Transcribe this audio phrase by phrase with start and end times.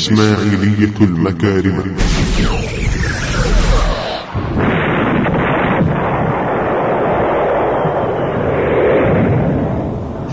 [0.00, 1.96] الإسماعيلية المكارمة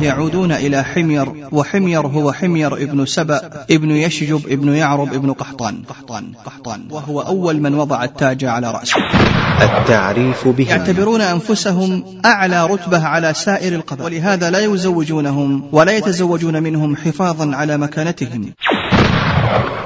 [0.01, 6.23] يعودون إلى حمير وحمير هو حمير ابن سبأ ابن يشجب ابن يعرب ابن قحطان قحطان
[6.45, 6.81] قحطان.
[6.91, 8.95] وهو أول من وضع التاج على رأسه.
[9.61, 10.67] التعريف بهم.
[10.67, 17.77] يعتبرون أنفسهم أعلى رتبة على سائر القبائل ولهذا لا يزوجونهم ولا يتزوجون منهم حفاظا على
[17.77, 18.53] مكانتهم.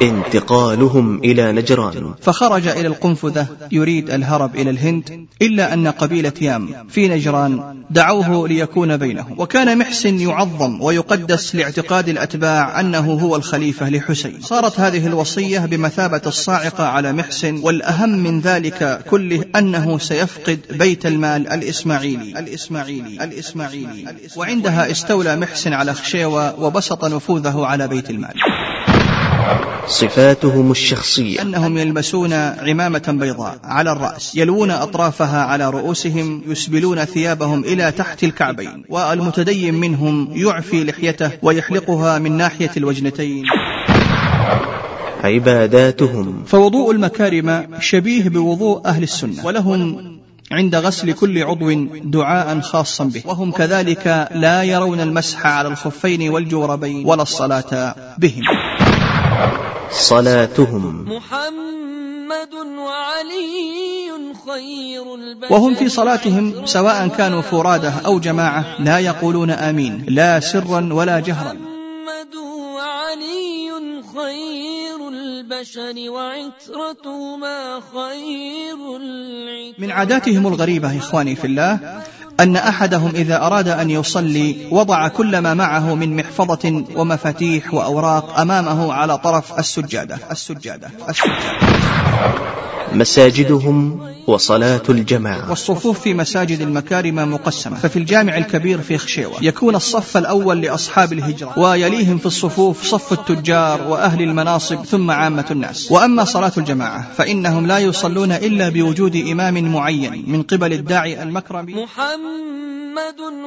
[0.01, 2.13] انتقالهم إلى نجران.
[2.21, 8.97] فخرج إلى القنفذة يريد الهرب إلى الهند إلا أن قبيلة يام في نجران دعوه ليكون
[8.97, 9.39] بينهم.
[9.39, 14.37] وكان محسن يعظم ويقدس لاعتقاد الأتباع أنه هو الخليفة لحسين.
[14.41, 21.47] صارت هذه الوصية بمثابة الصاعقة على محسن والأهم من ذلك كله أنه سيفقد بيت المال
[21.47, 22.39] الإسماعيلي.
[22.39, 23.23] الإسماعيلي.
[23.23, 24.05] الإسماعيلي.
[24.35, 28.33] وعندها استولى محسن على خشيوة وبسط نفوذه على بيت المال.
[29.87, 31.41] صفاتهم الشخصية.
[31.41, 38.83] أنهم يلبسون عمامة بيضاء على الرأس يلوون أطرافها على رؤوسهم يسبلون ثيابهم إلى تحت الكعبين
[38.89, 43.45] والمتدين منهم يعفي لحيته ويحلقها من ناحية الوجنتين.
[45.23, 46.43] عباداتهم.
[46.47, 50.11] فوضوء المكارم شبيه بوضوء أهل السنة ولهم
[50.51, 51.71] عند غسل كل عضو
[52.03, 58.43] دعاء خاصا به وهم كذلك لا يرون المسح على الخفين والجوربين ولا الصلاة بهم.
[59.91, 61.05] صلاتهم.
[61.15, 64.11] محمد وعلي
[64.47, 65.53] خير البشر.
[65.53, 71.53] وهم في صلاتهم سواء كانوا فرادة أو جماعة لا يقولون آمين لا سرا ولا جهرا.
[71.53, 72.35] محمد
[72.75, 73.71] وعلي
[74.15, 79.81] خير البشر وعترتهما خير العتر.
[79.81, 82.01] من عاداتهم الغريبة إخواني في الله
[82.41, 88.93] أن أحدهم إذا أراد أن يصلي وضع كل ما معه من محفظة ومفاتيح وأوراق أمامه
[88.93, 90.19] على طرف السجادة.
[90.31, 90.89] السجادة.
[91.09, 91.71] السجادة.
[92.93, 95.49] مساجدهم وصلاة الجماعة.
[95.49, 97.77] والصفوف في مساجد المكارم مقسمة.
[97.77, 103.87] ففي الجامع الكبير في خشيوة يكون الصف الأول لأصحاب الهجرة ويليهم في الصفوف صف التجار
[103.87, 105.91] وأهل المناصب ثم عامة الناس.
[105.91, 112.30] وأما صلاة الجماعة فإنهم لا يصلون إلا بوجود إمام معين من قبل الداعي المكرم محمد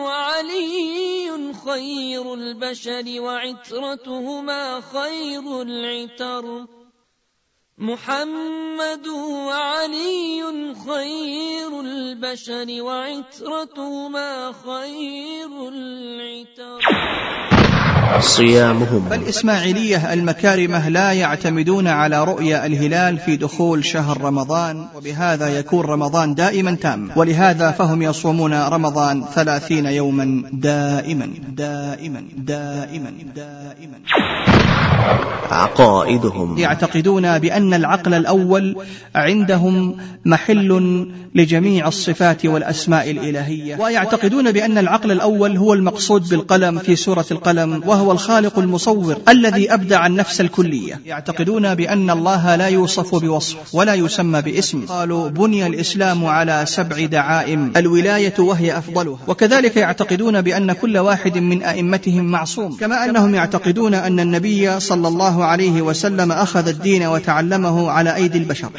[0.05, 6.67] وعلي خير البشر وعترتهما خير العتر.
[7.79, 9.07] محمد
[9.47, 10.43] وعلي
[10.87, 16.79] خير البشر وعترتهما خير العتر.
[18.21, 19.09] صيامهم.
[19.11, 26.75] فالإسماعيلية المكارمة لا يعتمدون على رؤيا الهلال في دخول شهر رمضان وبهذا يكون رمضان دائما
[26.75, 27.11] تام.
[27.17, 33.99] ولهذا فهم يصومون رمضان ثلاثين يوما دائما دائما دائما دائما.
[35.51, 36.59] عقائدهم.
[36.59, 38.77] يعتقدون بأن العقل الأول
[39.15, 43.77] عندهم محل لجميع الصفات والأسماء الإلهية.
[43.81, 50.07] ويعتقدون بأن العقل الأول هو المقصود بالقلم في سورة القلم وهو الخالق المصور الذي أبدع
[50.07, 51.01] النفس الكلية.
[51.07, 54.87] يعتقدون بأن الله لا يوصف بوصف ولا يسمى باسم.
[54.87, 57.73] قالوا بني الإسلام على سبع دعائم.
[57.77, 59.19] الولاية وهي أفضلها.
[59.29, 62.77] وكذلك يعتقدون بأن كل واحد من أئمتهم معصوم.
[62.77, 67.54] كما أنهم يعتقدون أن النبي صلى الله عليه وسلم أخذ الدين وتعلمه
[67.91, 68.71] على أيدي البشر.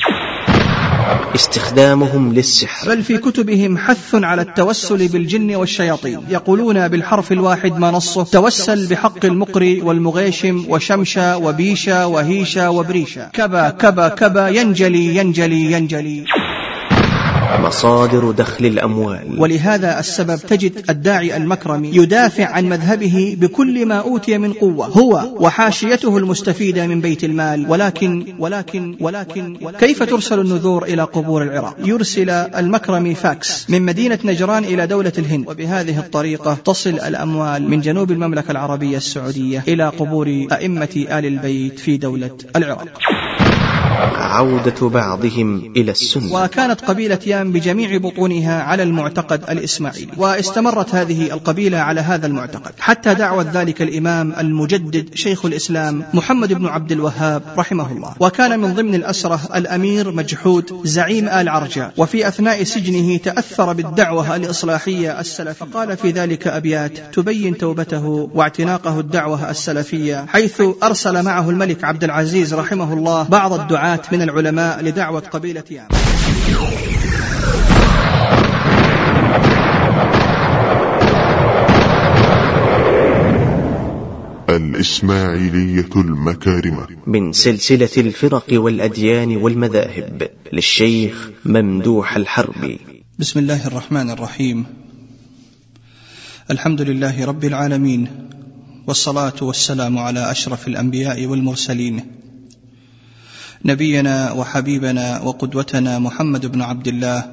[1.35, 2.87] استخدامهم للسحر.
[2.87, 6.19] بل في كتبهم حث على التوسل بالجن والشياطين.
[6.29, 13.29] يقولون بالحرف الواحد ما نصه؟ توسل بحق المقري والمغيشم وشمشة وبيشة وهيشة وبريشة.
[13.33, 16.25] كبا كبا كبا ينجلي ينجلي ينجلي.
[17.65, 19.39] مصادر دخل الأموال.
[19.39, 24.85] ولهذا السبب تجد الداعي المكرمي يدافع عن مذهبه بكل ما أوتي من قوة.
[24.87, 31.75] هو وحاشيته المستفيدة من بيت المال ولكن ولكن ولكن كيف ترسل النذور إلى قبور العراق؟
[31.85, 38.11] يرسل المكرمي فاكس من مدينة نجران إلى دولة الهند وبهذه الطريقة تصل الأموال من جنوب
[38.11, 42.87] المملكة العربية السعودية إلى قبور أئمة آل البيت في دولة العراق.
[43.95, 46.33] عودة بعضهم إلى السنة.
[46.33, 53.13] وكانت قبيلة يام بجميع بطونها على المعتقد الإسماعيلي واستمرت هذه القبيلة على هذا المعتقد حتى
[53.13, 58.13] دعوت ذلك الإمام المجدد شيخ الإسلام محمد بن عبد الوهاب رحمه الله.
[58.19, 65.19] وكان من ضمن الأسرة الأمير مجحود زعيم آل عرجاء وفي أثناء سجنه تأثر بالدعوة الإصلاحية
[65.19, 65.65] السلفية.
[65.65, 72.53] فقال في ذلك أبيات تبين توبته واعتناقه الدعوة السلفية حيث أرسل معه الملك عبد العزيز
[72.53, 73.84] رحمه الله بعض الدعاة.
[73.85, 75.87] من العلماء لدعوة قبيلة يام
[84.49, 86.87] الإسماعيلية المكارمة.
[87.07, 92.79] من سلسلة الفرق والأديان والمذاهب للشيخ ممدوح الحربي.
[93.19, 94.65] بسم الله الرحمن الرحيم.
[96.51, 98.07] الحمد لله رب العالمين
[98.87, 102.24] والصلاة والسلام على أشرف الأنبياء والمرسلين
[103.65, 107.25] نبينا وحبيبنا وقدوتنا محمد بن عبد الله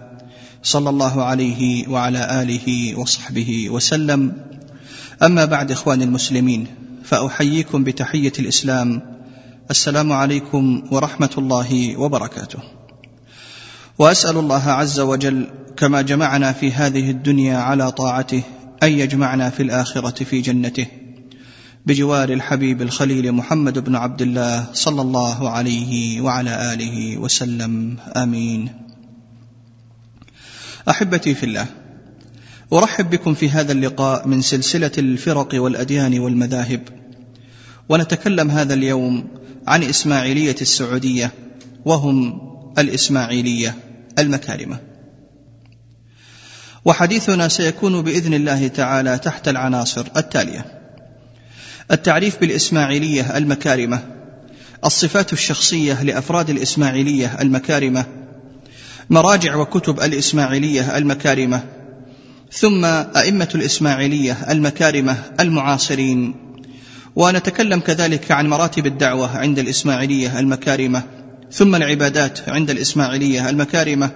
[0.62, 4.32] صلى الله عليه وعلى آله وصحبه وسلم.
[5.22, 6.66] أما بعد إخواني المسلمين
[7.04, 9.02] فأحييكم بتحية الإسلام.
[9.70, 12.58] السلام عليكم ورحمة الله وبركاته.
[13.98, 15.46] وأسأل الله عز وجل
[15.76, 18.42] كما جمعنا في هذه الدنيا على طاعته
[18.82, 20.86] أن يجمعنا في الآخرة في جنته.
[21.86, 27.96] بجوار الحبيب الخليل محمد بن عبد الله صلى الله عليه وعلى آله وسلم.
[28.16, 28.68] آمين.
[30.88, 31.66] أحبتي في الله
[32.72, 36.80] أرحب بكم في هذا اللقاء من سلسلة الفرق والأديان والمذاهب
[37.88, 39.28] ونتكلم هذا اليوم
[39.66, 41.30] عن إسماعيلية السعودية
[41.84, 42.40] وهم
[42.78, 43.74] الإسماعيلية
[44.18, 44.80] المكارمة.
[46.84, 50.81] وحديثنا سيكون بإذن الله تعالى تحت العناصر التالية.
[51.90, 54.02] التعريف بالإسماعيلية المكارمة
[54.84, 58.04] الصفات الشخصية لأفراد الإسماعيلية المكارمة
[59.10, 61.62] مراجع وكتب الإسماعيلية المكارمة
[62.52, 66.34] ثم أئمة الإسماعيلية المكارمة المعاصرين.
[67.16, 71.02] ونتكلم كذلك عن مراتب الدعوة عند الإسماعيلية المكارمة
[71.52, 74.10] ثم العبادات عند الإسماعيلية المكارمة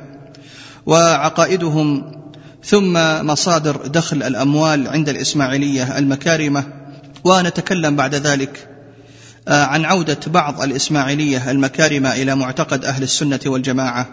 [0.87, 2.13] وعقائدهم
[2.65, 2.93] ثم
[3.27, 6.86] مصادر دخل الأموال عند الإسماعيلية المكارمة.
[7.25, 8.69] ونتكلم بعد ذلك
[9.49, 14.09] آه، عن عودة بعض الإسماعيلية المكارمه إلى معتقد أهل السنة والجماعة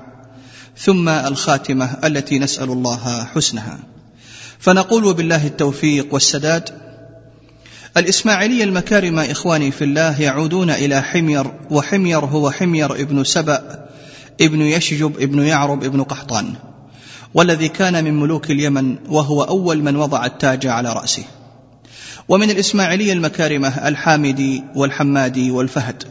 [0.78, 3.80] ثم الخاتمة التي نسأل الله حسنها.
[4.60, 6.70] فنقول بالله التوفيق والسداد
[7.98, 13.88] الإسماعيلية المكارمه إخواني في الله يعودون إلى حمير وحمير هو حمير ابن سبأ
[14.42, 16.54] ابن يشجب ابن يعرب ابن قحطان
[17.34, 21.24] والذي كان من ملوك اليمن وهو أول من وضع التاج على رأسه.
[22.28, 26.04] ومن الإسماعيلية المكارمة الحامدي والحمادي والفهد.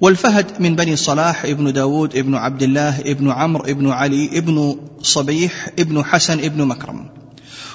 [0.00, 5.68] والفهد من بني صلاح ابن داود ابن عبد الله ابن عمرو ابن علي ابن صبيح
[5.78, 7.10] ابن حسن ابن مكرم.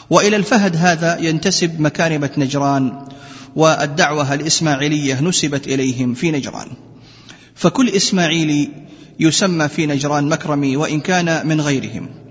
[0.10, 3.08] وإلى الفهد هذا ينتسب مكارمة نجران
[3.56, 6.68] والدعوة الإسماعيلية نسبت إليهم في نجران.
[7.56, 8.70] فكل إسماعيلي
[9.20, 12.23] يسمى في نجران مكرمي وإن كان من غيرهم.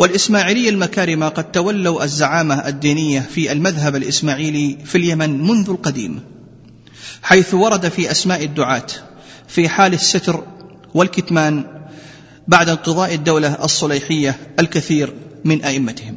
[0.00, 6.20] والإسماعيلية المكارمة قد تولوا الزعامة الدينية في المذهب الإسماعيلي في اليمن منذ القديم
[7.22, 8.86] حيث ورد في أسماء الدعاة
[9.48, 10.44] في حال الستر
[10.94, 11.64] والكتمان
[12.48, 15.12] بعد انقضاء الدولة الصليحية الكثير
[15.44, 16.16] من أئمتهم.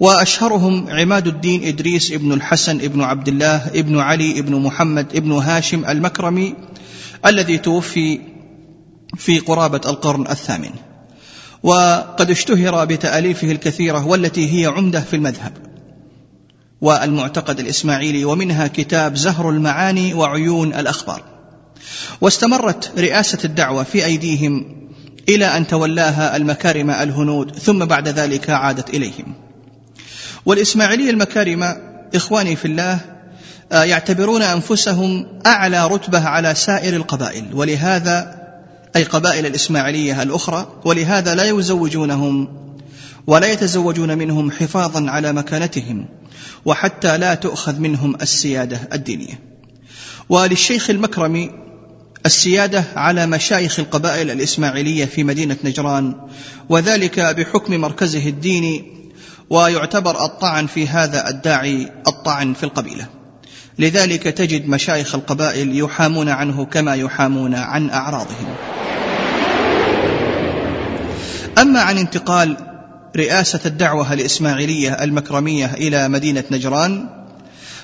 [0.00, 5.84] وأشهرهم عماد الدين إدريس ابن الحسن ابن عبد الله ابن علي ابن محمد ابن هاشم
[5.84, 6.54] المكرمي
[7.26, 8.20] الذي توفي
[9.16, 10.70] في قرابة القرن الثامن.
[11.66, 15.52] وقد اشتهر بتأليفه الكثيرة والتي هي عمدة في المذهب.
[16.80, 21.22] والمعتقد الإسماعيلي ومنها كتاب زهر المعاني وعيون الأخبار.
[22.20, 24.76] واستمرت رئاسة الدعوة في أيديهم
[25.28, 29.34] إلى أن تولاها المكارم الهنود ثم بعد ذلك عادت إليهم.
[30.46, 31.76] والاسماعيليه المكارمه
[32.14, 33.00] إخواني في الله
[33.72, 38.35] آه، يعتبرون أنفسهم أعلى رتبة على سائر القبائل ولهذا
[38.96, 42.48] أي قبائل الإسماعيلية الأخرى ولهذا لا يزوجونهم
[43.26, 46.08] ولا يتزوجون منهم حفاظا على مكانتهم
[46.64, 49.40] وحتى لا تؤخذ منهم السيادة الدينية.
[50.28, 51.50] وللشيخ المكرمي
[52.26, 56.14] السيادة على مشايخ القبائل الإسماعيلية في مدينة نجران
[56.68, 58.84] وذلك بحكم مركزه الديني
[59.50, 63.08] ويعتبر الطعن في هذا الداعي الطعن في القبيلة.
[63.78, 68.75] لذلك تجد مشايخ القبائل يحامون عنه كما يحامون عن أعراضهم.
[71.58, 72.56] أما عن انتقال
[73.16, 77.08] رئاسة الدعوة الإسماعيلية المكرمية إلى مدينة نجران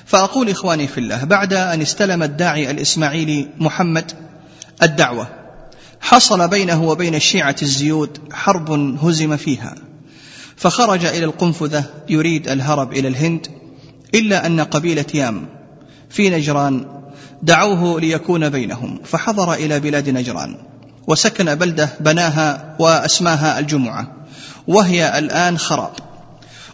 [0.05, 4.11] فأقول إخواني في الله بعد أن استلم الداعي الإسماعيلي محمد
[4.83, 5.27] الدعوة
[6.01, 8.71] حصل بينه وبين الشيعة الزيود حرب
[9.05, 9.75] هزم فيها
[10.55, 13.47] فخرج إلى القنفذة يريد الهرب إلى الهند
[14.15, 15.45] إلا أن قبيلة يام
[16.09, 16.85] في نجران
[17.43, 20.72] دعوه ليكون بينهم فحضر إلى بلاد نجران.
[21.07, 24.07] وسكن بلده بناها وأسماها الجمعة
[24.67, 25.91] وهي الآن خراب.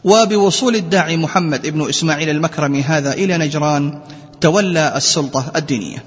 [0.03, 4.01] وبوصول الداعي محمد ابن إسماعيل المكرمي هذا إلى نجران
[4.41, 6.03] تولى السلطة الدينية.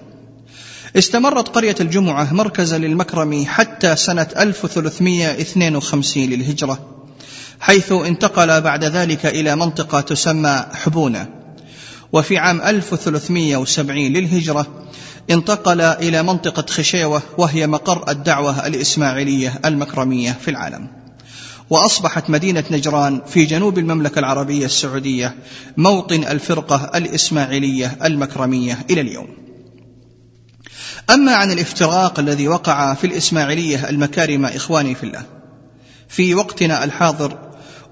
[0.96, 6.28] استمرت قرية الجمعة مركزا للمكرمي حتى سنة 1352
[12.12, 14.66] وفي عام 1370 للهجرة
[15.30, 20.88] انتقل إلى منطقة خشيوة وهي مقر الدعوة الإسماعيلية المكرمية في العالم.
[21.70, 25.34] وأصبحت مدينة نجران في جنوب المملكة العربية السعودية
[25.76, 29.28] موطن الفرقة الإسماعيلية المكرمية إلى اليوم.
[31.10, 35.22] أما عن الافتراق الذي وقع في الإسماعيلية المكارم إخواني في الله
[36.08, 37.38] في وقتنا الحاضر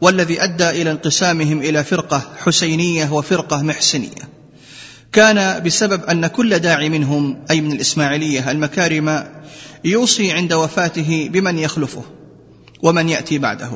[0.00, 4.39] والذي أدى إلى انقسامهم إلى فرقة حسينية وفرقة محسنية.
[5.12, 9.24] كان بسبب أن كل داعي منهم أي من الإسماعيلية المكارم
[9.84, 12.04] يوصي عند وفاته بمن يخلفه
[12.82, 13.70] ومن يأتي بعده.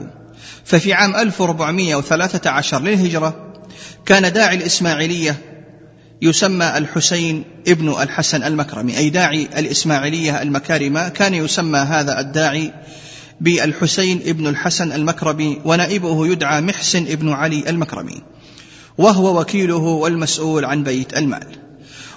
[0.65, 3.53] ففي عام 1413 للهجرة
[4.07, 5.37] كان داعي الإسماعيلية
[6.23, 12.73] يسمى الحسين ابن الحسن المكرمي أي داعي الإسماعيلية المكارمة كان يسمى هذا الداعي
[13.41, 18.23] بالحسين ابن الحسن المكرمي ونائبه يدعى محسن ابن علي المكرمي.
[18.99, 21.47] وهو وكيله والمسؤول عن بيت المال.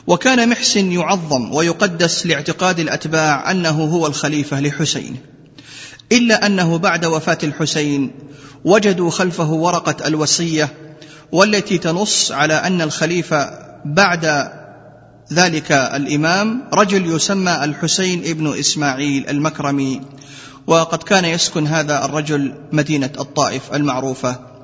[0.07, 5.17] وكان محسن يعظم ويقدس لاعتقاد الأتباع أنه هو الخليفة لحسين
[6.11, 8.11] إلا أنه بعد وفاة الحسين
[8.65, 10.69] وجدوا خلفه ورقة الوصية
[11.31, 14.51] والتي تنص على أن الخليفة بعد
[15.33, 20.01] ذلك الإمام رجل يسمى الحسين ابن إسماعيل المكرمي
[20.67, 24.56] وقد كان يسكن هذا الرجل مدينة الطائف المعروفة.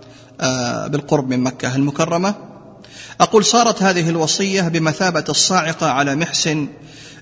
[0.87, 2.35] بالقرب من مكة المكرمة.
[3.21, 6.67] أقول صارت هذه الوصية بمثابة الصاعقة على محسن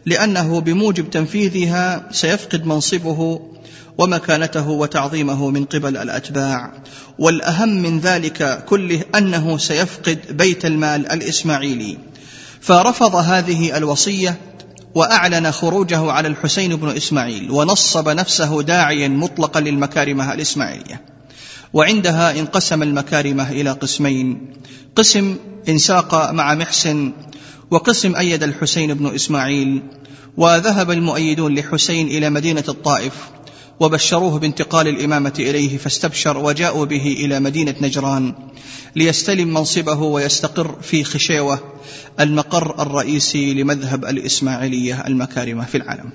[0.05, 3.41] لأنه بموجب تنفيذها سيفقد منصبه
[3.97, 6.73] ومكانته وتعظيمه من قبل الأتباع.
[7.19, 11.97] والأهم من ذلك كله أنه سيفقد بيت المال الإسماعيلي.
[12.61, 14.37] فرفض هذه الوصية
[14.95, 21.10] وأعلن خروجه على الحسين بن إسماعيل ونصب نفسه داعيا مطلقا للمكارمه الإسماعيلية.
[21.73, 24.53] وعندها انقسم المكارمه إلى قسمين.
[24.95, 25.35] قسم
[25.69, 27.11] إنساق مع محسن
[27.71, 29.83] وقسم أيد الحسين بن إسماعيل
[30.37, 33.13] وذهب المؤيدون لحسين إلى مدينة الطائف
[33.79, 38.33] وبشروه بانتقال الإمامة إليه فاستبشر وجاءوا به إلى مدينة نجران
[38.95, 41.59] ليستلم منصبه ويستقر في خشيوة
[42.19, 46.11] المقر الرئيسي لمذهب الإسماعيلية المكارمه في العالم.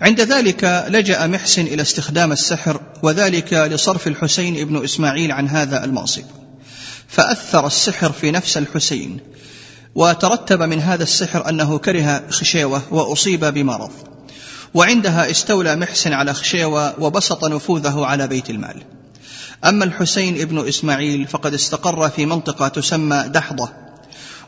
[0.00, 6.24] عند ذلك لجأ محسن إلى استخدام السحر وذلك لصرف الحسين بن إسماعيل عن هذا المنصب
[7.08, 9.20] فأثر السحر في نفس الحسين
[9.94, 13.90] وترتب من هذا السحر أنه كره خشيوة وأصيب بمرض.
[14.74, 18.82] وعندها استولى محسن على خشيوة وبسط نفوذه على بيت المال.
[19.64, 23.83] أما الحسين ابن إسماعيل فقد استقر في منطقة تسمى دحضة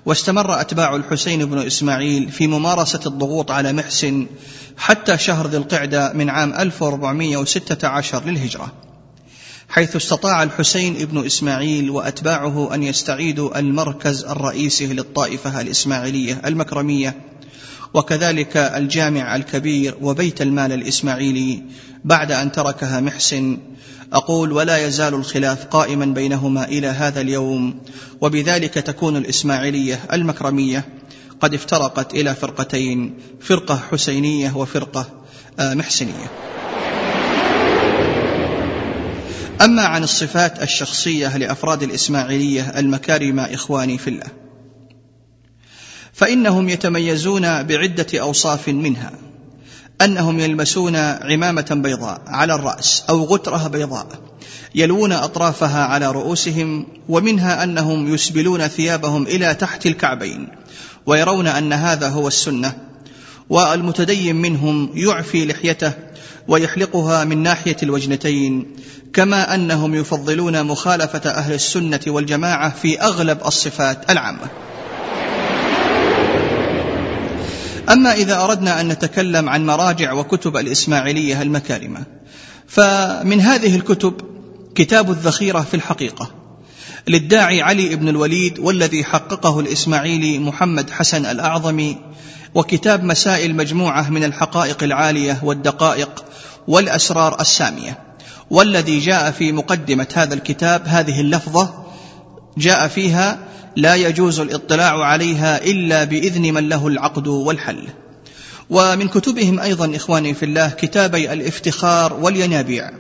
[0.07, 4.27] واستمر أتباع الحسين بن إسماعيل في ممارسة الضغوط على محسن
[4.77, 8.73] حتى شهر ذي القعدة من عام 1416 للهجرة
[9.69, 17.17] حيث استطاع الحسين بن إسماعيل وأتباعه أن يستعيدوا المركز الرئيسي للطائفة الإسماعيلية المكرمية
[17.95, 21.63] وكذلك الجامع الكبير وبيت المال الإسماعيلي
[22.05, 23.59] بعد أن تركها محسن.
[24.13, 27.81] أقول ولا يزال الخلاف قائما بينهما إلى هذا اليوم
[28.21, 30.85] وبذلك تكون الإسماعيلية المكرمية
[31.41, 35.07] قد افترقت إلى فرقتين فرقة حسينية وفرقة
[35.61, 36.31] آه، محسنية.
[39.61, 44.46] أما عن الصفات الشخصية لأفراد الإسماعيلية المكارم إخواني في الله
[46.17, 49.13] فإنهم يتميزون بعدة أوصاف منها.
[50.01, 54.07] أنهم يلبسون عمامة بيضاء على الرأس أو غترة بيضاء
[54.75, 60.49] يلوون أطرافها على رؤوسهم ومنها أنهم يسبلون ثيابهم إلى تحت الكعبين
[61.07, 62.73] ويرون أن هذا هو السنة
[63.51, 65.93] والمتدين منهم يعفي لحيته
[66.49, 68.77] ويحلقها من ناحية الوجنتين
[69.13, 74.51] كما أنهم يفضلون مخالفة أهل السنة والجماعة في أغلب الصفات العامة.
[77.89, 82.05] أما إذا أردنا أن نتكلم عن مراجع وكتب الإسماعيلية المكارمة
[82.67, 84.15] فمن هذه الكتب
[84.75, 86.31] كتاب الذخيرة في الحقيقة
[87.09, 91.99] للداعي علي بن الوليد والذي حققه الإسماعيلي محمد حسن الاعظمي
[92.55, 96.25] وكتاب مسائل مجموعة من الحقائق العالية والدقائق
[96.69, 97.99] والأسرار السامية.
[98.51, 101.87] والذي جاء في مقدمة هذا الكتاب هذه اللفظة
[102.59, 103.39] جاء فيها
[103.77, 107.89] لا يجوز الاطلاع عليها إلا بإذن من له العقد والحل.
[108.71, 112.91] ومن كتبهم أيضا إخواني في الله كتابي الإفتخار والينابيع.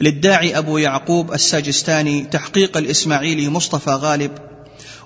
[0.00, 4.30] للداعي أبو يعقوب الساجستاني تحقيق الإسماعيلي مصطفى غالب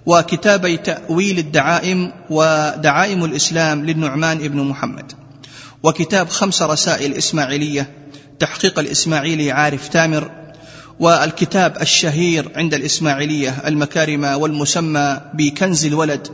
[0.07, 5.13] وكتابي تأويل الدعائم ودعائم الإسلام للنعمان بن محمد.
[5.83, 7.91] وكتاب خمس رسائل إسماعيلية
[8.39, 10.31] تحقيق الإسماعيلي عارف تامر
[11.01, 16.29] والكتاب الشهير عند الإسماعيلية المكارمة والمسمى بكنز الولد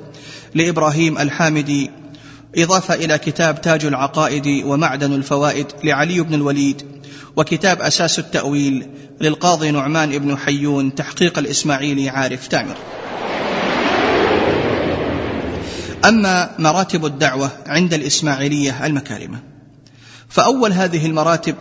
[0.55, 1.91] لإبراهيم الحامدي.
[2.57, 6.83] إضافة إلى كتاب تاج العقائد ومعدن الفوائد لعلي بن الوليد.
[7.37, 8.87] وكتاب أساس التأويل
[9.21, 12.77] للقاضي نعمان بن حيون تحقيق الإسماعيلي عارف تامر.
[16.05, 19.39] أما مراتب الدعوة عند الإسماعيلية المكارمة
[20.29, 21.55] فأول هذه المراتب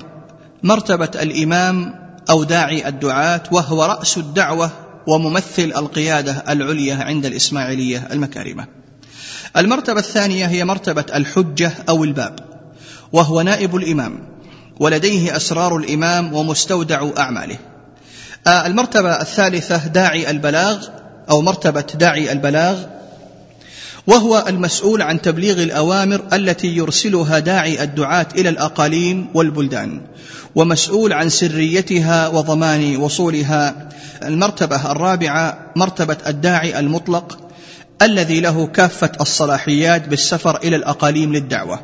[0.63, 4.71] مرتبة الإمام أو داعي الدعاة وهو رأس الدعوة
[5.07, 8.67] وممثل القيادة العليا عند الإسماعيلية المكارمة.
[9.57, 12.39] المرتبة الثانية هي مرتبة الحجة أو الباب
[13.11, 14.19] وهو نائب الإمام
[14.79, 17.57] ولديه أسرار الإمام ومستودع أعماله.
[18.47, 20.87] آه، المرتبة الثالثة داعي البلاغ
[21.29, 22.77] أو مرتبة داعي البلاغ
[24.07, 30.01] وهو المسؤول عن تبليغ الأوامر التي يرسلها داعي الدعاة إلى الأقاليم والبلدان
[30.55, 33.89] ومسؤول عن سريتها وضمان وصولها.
[34.23, 37.39] المرتبة الرابعة مرتبة الداعي المطلق
[38.01, 41.79] الذي له كافة الصلاحيات بالسفر إلى الأقاليم للدعوة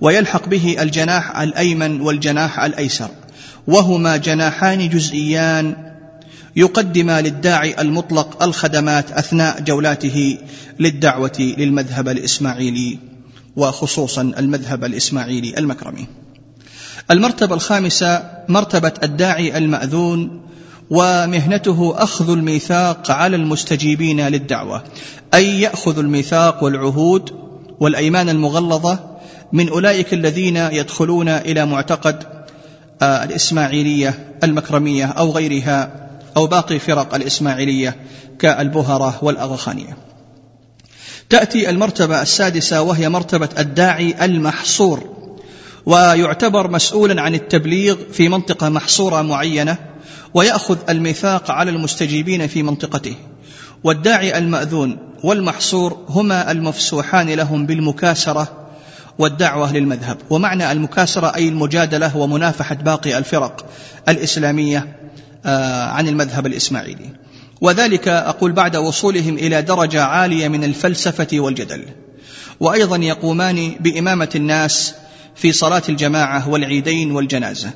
[0.00, 3.08] ويلحق به الجناح الأيمن والجناح الأيسر
[3.66, 5.76] وهما جناحان جزئيان
[6.56, 10.38] يقدما للداعي المطلق الخدمات أثناء جولاته
[10.78, 12.98] للدعوة للمذهب الإسماعيلي
[13.56, 16.06] وخصوصا المذهب الإسماعيلي المكرمي.
[17.10, 20.40] المرتبة الخامسة مرتبة الداعي المأذون
[20.90, 24.82] ومهنته أخذ الميثاق على المستجيبين للدعوة
[25.34, 27.30] أي يأخذ الميثاق والعهود
[27.80, 28.98] والأيمان المغلظة
[29.52, 32.22] من أولئك الذين يدخلون إلى معتقد
[33.02, 36.05] آه، الإسماعيلية المكرمية أو غيرها
[36.36, 37.96] أو باقي فرق الإسماعيلية
[38.38, 39.96] كالبهرة والأغاخانية
[41.30, 45.16] تأتي المرتبة السادسة وهي مرتبة الداعي المحصور
[45.86, 49.76] ويعتبر مسؤولا عن التبليغ في منطقة محصورة معينة
[50.34, 53.14] ويأخذ الميثاق على المستجيبين في منطقته.
[53.84, 58.68] والداعي المأذون والمحصور هما المفسوحان لهم بالمكاسرة
[59.18, 60.18] والدعوة للمذهب.
[60.30, 63.66] ومعنى المكاسرة أي المجادلة ومنافحة باقي الفرق
[64.08, 64.95] الإسلامية آه،
[65.92, 67.10] عن المذهب الإسماعيلي.
[67.60, 71.84] وذلك أقول بعد وصولهم إلى درجة عالية من الفلسفة والجدل.
[72.60, 74.94] وأيضا يقومان بإمامة الناس
[75.34, 77.70] في صلاة الجماعة والعيدين والجنازة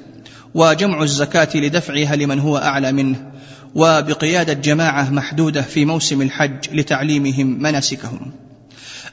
[0.54, 3.30] وجمع الزكاة لدفعها لمن هو أعلى منه
[3.74, 8.32] وبقيادة جماعة محدودة في موسم الحج لتعليمهم مناسكهم.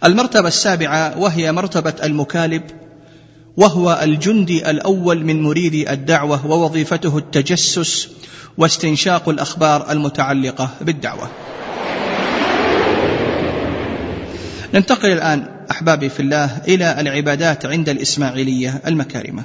[0.03, 2.61] المرتبة السابعة وهي مرتبة المكالب
[3.57, 8.09] وهو الجندي الأول من مريدي الدعوة ووظيفته التجسس
[8.57, 11.29] واستنشاق الأخبار المتعلقة بالدعوة.
[14.73, 19.43] ننتقل الآن أحبابي في الله إلى العبادات عند الإسماعيلية المكارمة.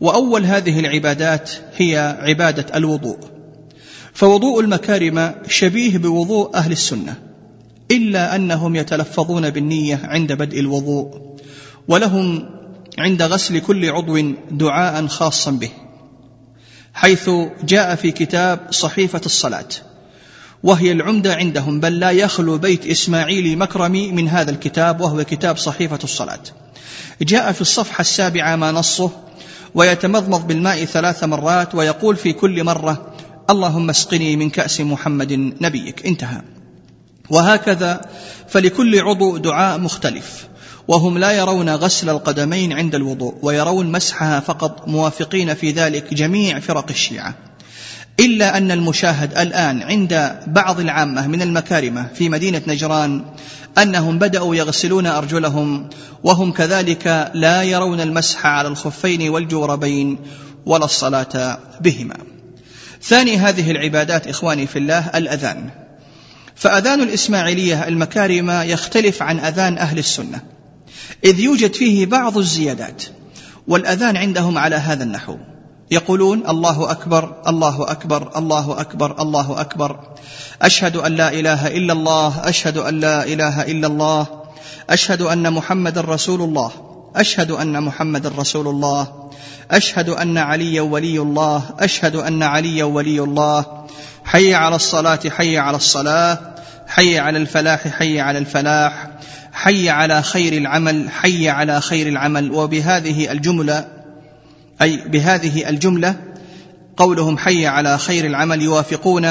[0.00, 3.18] وأول هذه العبادات هي عبادة الوضوء.
[4.12, 7.14] فوضوء المكارم شبيه بوضوء أهل السنة
[7.90, 11.36] إلا أنهم يتلفظون بالنية عند بدء الوضوء
[11.88, 12.50] ولهم
[12.98, 15.70] عند غسل كل عضو دعاء خاصا به.
[16.94, 17.30] حيث
[17.64, 19.68] جاء في كتاب صحيفة الصلاة.
[20.62, 25.98] وهي العمدة عندهم بل لا يخلو بيت إسماعيل مكرمي من هذا الكتاب وهو كتاب صحيفة
[26.04, 26.40] الصلاة.
[27.22, 29.10] جاء في الصفحة السابعة ما نصه
[29.74, 33.14] ويتمضمض بالماء ثلاث مرات ويقول في كل مرة
[33.50, 36.06] اللهم اسقني من كأس محمد نبيك.
[36.06, 36.42] انتهى.
[37.30, 38.00] وهكذا
[38.48, 40.49] فلكل عضو دعاء مختلف.
[40.90, 46.86] وهم لا يرون غسل القدمين عند الوضوء ويرون مسحها فقط موافقين في ذلك جميع فرق
[46.90, 47.34] الشيعة.
[48.20, 53.24] إلا أن المشاهد الآن عند بعض العامة من المكارمة في مدينة نجران
[53.78, 55.88] أنهم بدأوا يغسلون أرجلهم
[56.24, 60.18] وهم كذلك لا يرون المسح على الخفين والجوربين
[60.66, 62.16] ولا الصلاة بهما.
[63.02, 65.70] ثاني هذه العبادات إخواني في الله الأذان.
[66.56, 70.59] فأذان الإسماعيلية المكارمة يختلف عن أذان أهل السنة.
[71.24, 73.04] إذ يوجد فيه بعض الزيادات
[73.68, 75.36] والأذان عندهم على هذا النحو.
[75.90, 80.00] يقولون الله أكبر الله أكبر الله أكبر الله أكبر.
[80.62, 84.26] أشهد أن لا إله إلا الله أشهد أن لا إله إلا الله
[84.90, 86.72] أشهد أن محمد رسول الله
[87.16, 89.30] أشهد أن محمد رسول الله
[89.70, 93.86] أشهد أن عليا ولي الله أشهد أن عليا ولي الله.
[94.24, 96.38] حي على الصلاة حي على الصلاة
[96.86, 99.09] حي على الفلاح حي على الفلاح.
[99.52, 102.50] حي على خير العمل حي على خير العمل.
[102.52, 103.88] وبهذه الجملة
[104.82, 106.16] أي بهذه الجملة
[106.96, 109.24] قولهم حي على خير العمل يوافقون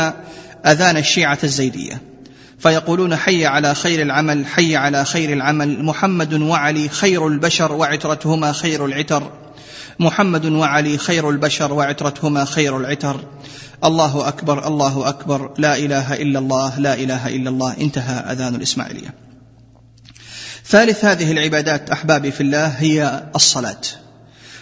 [0.65, 2.01] أذان الشيعة الزيدية.
[2.59, 5.83] فيقولون حي على خير العمل حي على خير العمل.
[5.83, 9.31] محمد وعلي خير البشر وعترتهما خير العتر.
[9.99, 13.19] محمد وعلي خير البشر وعترتهما خير العتر.
[13.83, 15.53] الله أكبر الله أكبر.
[15.57, 17.75] لا إله إلا الله لا إله إلا الله.
[17.81, 19.28] انتهى أذان الإسماعيلية.
[20.69, 23.81] ثالث هذه العبادات احبابي في الله هي الصلاة.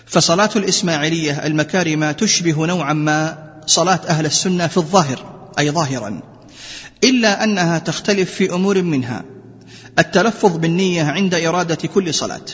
[0.06, 6.22] فصلاة الإسماعيلية المكارمه تشبه نوعا ما صلاة أهل السنة في الظاهر أي ظاهرا
[7.04, 9.24] إلا أنها تختلف في أمور منها.
[10.00, 12.46] التلفظ بالنية عند إرادة كل صلاة.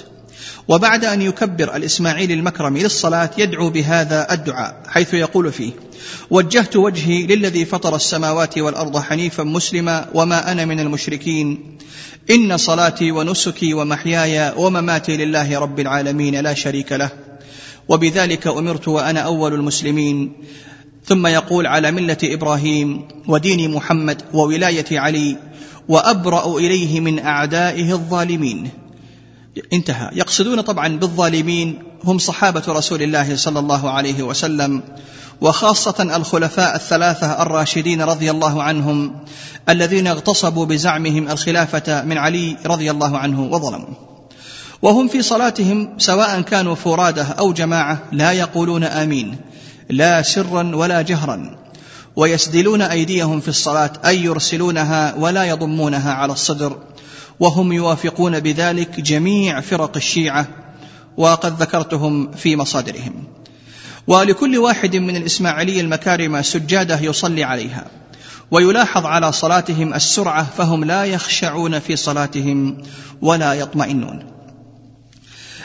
[0.67, 5.71] وبعد أن يكبر الإسماعيلي المكرمي للصلاة يدعو بهذا الدعاء حيث يقول فيه
[6.30, 11.78] وجهت وجهي للذي فطر السماوات والأرض حنيفا مسلما وما أنا من المشركين.
[12.32, 17.10] إن صلاتي ونسكي ومحياي ومماتي لله رب العالمين لا شريك له.
[17.89, 20.32] وبذلك أمرت وأنا أول المسلمين.
[21.06, 25.38] ثم يقول على ملة إبراهيم ودين محمد وولاية علي
[25.88, 28.82] وأبرأ إليه من أعدائه الظالمين.
[29.73, 30.09] انتهى.
[30.13, 34.83] يقصدون طبعا بالظالمين هم صحابة رسول الله صلى الله عليه وسلم
[35.41, 39.15] وخاصة الخلفاء الثلاثة الراشدين رضي الله عنهم
[39.69, 43.93] الذين اغتصبوا بزعمهم الخلافة من علي رضي الله عنه وظلموا
[44.81, 49.37] وهم في صلاتهم سواء كانوا فرادة أو جماعة لا يقولون آمين
[49.89, 51.57] لا سرا ولا جهرا
[52.15, 56.77] ويسدلون أيديهم في الصلاة أي يرسلونها ولا يضمونها على الصدر.
[57.39, 60.47] وهم يوافقون بذلك جميع فرق الشيعة
[61.17, 63.23] وقد ذكرتهم في مصادرهم.
[64.07, 67.85] ولكل واحد من الاسماعيليه المكارم سجادة يصلي عليها
[68.51, 72.77] ويلاحظ على صلاتهم السرعة فهم لا يخشعون في صلاتهم
[73.21, 74.25] ولا يطمئنون.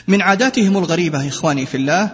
[0.09, 2.11] من عاداتهم الغريبة إخواني في الله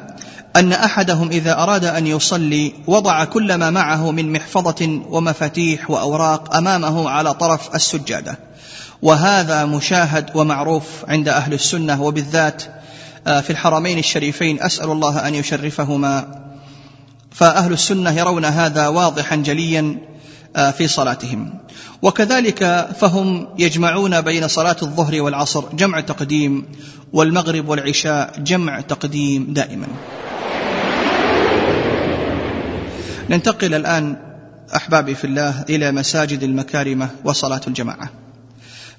[0.56, 7.10] أن أحدهم إذا أراد أن يصلي وضع كل ما معه من محفظة ومفاتيح وأوراق أمامه
[7.10, 8.38] على طرف السجادة.
[9.02, 12.62] وهذا مشاهد ومعروف عند أهل السنة وبالذات
[13.26, 14.62] آه، في الحرمين الشريفين.
[14.62, 16.42] أسأل الله أن يشرفهما.
[17.30, 19.98] فأهل السنة يرون هذا واضحا جليا
[20.57, 21.54] آه، في صلاتهم.
[22.02, 26.66] وكذلك فهم يجمعون بين صلاة الظهر والعصر جمع تقديم
[27.12, 29.87] والمغرب والعشاء جمع تقديم دائما.
[33.30, 34.16] ننتقل الآن
[34.76, 38.23] أحبابي في الله إلى مساجد المكارمة وصلاة الجماعة.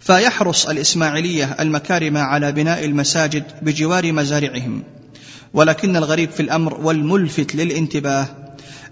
[0.06, 4.84] فيحرص الإسماعيلية المكارمه على بناء المساجد بجوار مزارعهم.
[5.54, 8.28] ولكن الغريب في الأمر والملفت للانتباه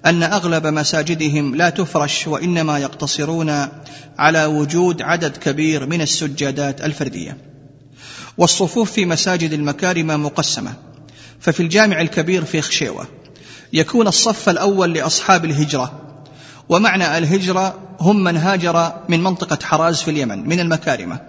[0.05, 3.67] أن أغلب مساجدهم لا تفرش وإنما يقتصرون
[4.17, 7.37] على وجود عدد كبير من السجادات الفردية.
[8.37, 10.73] والصفوف في مساجد المكارم مقسمة.
[11.39, 13.07] ففي الجامع الكبير في خشيوة
[13.73, 16.02] يكون الصف الأول لأصحاب الهجرة
[16.69, 21.19] ومعنى الهجرة هم من هاجر من منطقة حراز في اليمن من المكارمة.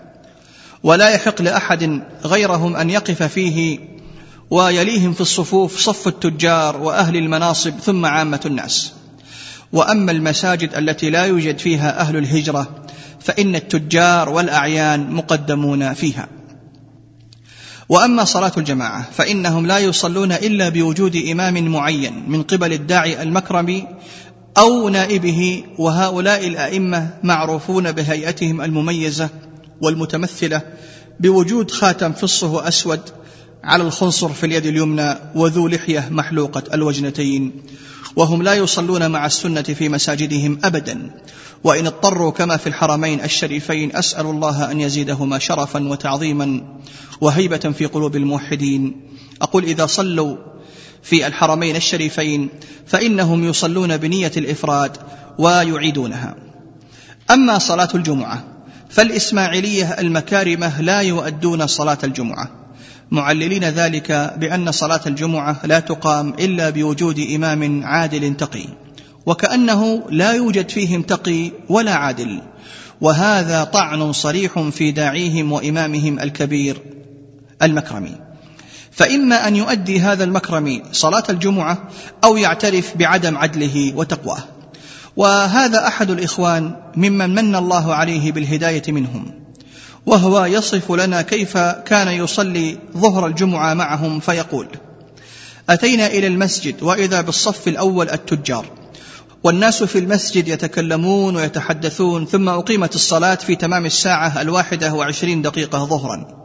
[0.83, 3.79] ولا يحق لأحد غيرهم أن يقف فيه
[4.51, 8.93] ويليهم في الصفوف صف التجار وأهل المناصب ثم عامة الناس.
[9.73, 12.85] وأما المساجد التي لا يوجد فيها أهل الهجرة
[13.21, 16.29] فإن التجار والأعيان مقدمون فيها.
[17.89, 23.87] وأما صلاة الجماعة فإنهم لا يصلون إلا بوجود إمام معين من قبل الداعي المكرم
[24.59, 29.29] أو نائبه وهؤلاء الأئمة معروفون بهيئتهم المميزة
[29.81, 30.63] والمتمثلة
[31.21, 33.01] بوجود خاتم فصه أسود
[33.65, 37.53] على الخنصر في اليد اليمنى وذو لحية محلوقة الوجنتين.
[38.17, 41.11] وهم لا يصلون مع السنة في مساجدهم ابدا.
[41.65, 46.63] وإن اضطروا كما في الحرمين الشريفين أسأل الله أن يزيدهما شرفا وتعظيما
[47.21, 49.01] وهيبة في قلوب الموحدين.
[49.43, 50.37] أقول إذا صلوا
[51.05, 52.49] في الحرمين الشريفين
[52.87, 54.97] فإنهم يصلون بنية الإفراد
[55.39, 56.35] ويعيدونها.
[57.31, 58.45] أما صلاة الجمعة
[58.89, 62.51] فالإسماعيلية المكارمة لا يؤدون صلاة الجمعة.
[63.11, 68.67] معللين ذلك بأن صلاة الجمعة لا تقام إلا بوجود إمام عادل تقي
[69.27, 72.43] وكأنه لا يوجد فيهم تقي ولا عادل.
[73.01, 76.83] وهذا طعن صريح في داعيهم وإمامهم الكبير
[77.63, 78.24] المكرمي.
[78.97, 81.89] فإما أن يؤدي هذا المكرم صلاة الجمعة
[82.25, 84.45] أو يعترف بعدم عدله وتقواه.
[85.17, 89.45] وهذا أحد الإخوان ممن من الله عليه بالهداية منهم
[90.07, 94.69] وهو يصف لنا كيف كان يصلي ظهر الجمعة معهم فيقول
[95.71, 98.67] أتينا إلى المسجد وإذا بالصف الأول التجار
[99.45, 106.45] والناس في المسجد يتكلمون ويتحدثون ثم أقيمت الصلاة في تمام الساعة الواحدة وعشرين دقيقة ظهرا.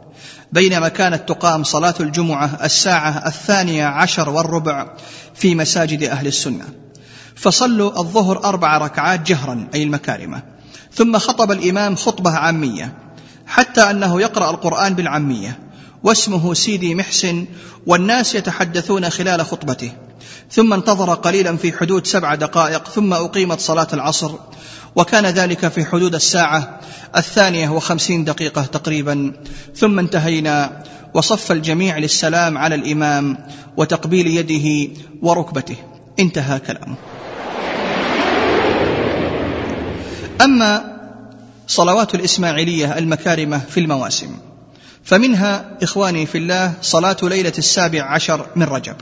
[0.52, 4.86] بينما كانت تقام صلاة الجمعة الساعة الثانية عشر والربع
[5.34, 6.64] في مساجد أهل السنة.
[7.36, 10.42] فصلوا الظهر أربع ركعات جهرا أي المكارمة.
[10.92, 12.94] ثم خطب الإمام خطبة عامية
[13.46, 15.58] حتى أنه يقرأ القرآن بالعامية
[16.02, 17.46] واسمه سيدي محسن
[17.86, 19.92] والناس يتحدثون خلال خطبته.
[20.50, 24.30] ثم انتظر قليلا في حدود سبع دقائق ثم أقيمت صلاة العصر.
[24.96, 26.80] وكان ذلك في حدود الساعة
[27.16, 29.32] الثانية وخمسين دقيقة تقريبا.
[29.76, 30.82] ثم انتهينا
[31.14, 33.38] وصف الجميع للسلام على الإمام
[33.76, 35.76] وتقبيل يده وركبته.
[36.18, 36.96] انتهى كلامه.
[40.40, 41.00] أما
[41.66, 44.36] صلوات الإسماعيلية المكارمة في المواسم
[45.04, 48.96] فمنها إخواني في الله صلاة ليلة السابع عشر من رجب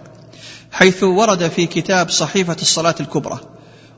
[0.72, 3.40] حيث ورد في كتاب صحيفة الصلاة الكبرى.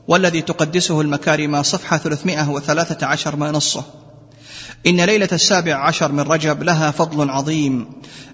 [0.07, 3.83] والذي تقدسه المكارم صفحة 313 ما نصه.
[4.87, 7.85] إن ليلة السابع عشر من رجب لها فضل عظيم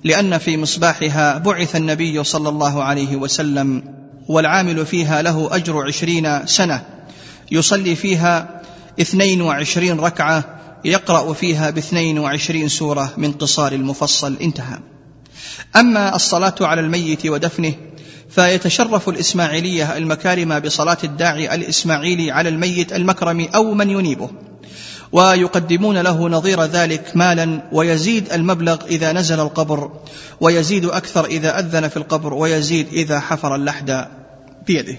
[0.04, 3.84] لأن في مصباحها بعث النبي صلى الله عليه وسلم
[4.28, 6.86] والعامل فيها له أجر عشرين سنة.
[7.52, 8.62] يصلي فيها
[9.02, 10.44] اثنين وعشرين ركعة
[10.86, 14.38] يقرأ فيها باثنين وعشرين سورة من قصار المفصل.
[14.42, 14.80] انتهى.
[15.76, 17.74] أما الصلاة على الميت ودفنه
[18.30, 24.30] فيتشرف الإسماعيلية المكارم بصلاة الداعي الإسماعيلي على الميت المكرم أو من ينيبه
[25.12, 29.92] ويقدمون له نظير ذلك مالا ويزيد المبلغ إذا نزل القبر
[30.42, 34.08] ويزيد أكثر إذا أذن في القبر ويزيد إذا حفر اللحد
[34.68, 34.98] بيده.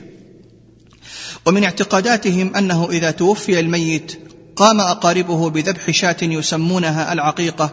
[1.46, 4.18] ومن اعتقاداتهم أنه إذا توفي الميت
[4.56, 7.70] قام أقاربه بذبح شاة يسمونها العقيقة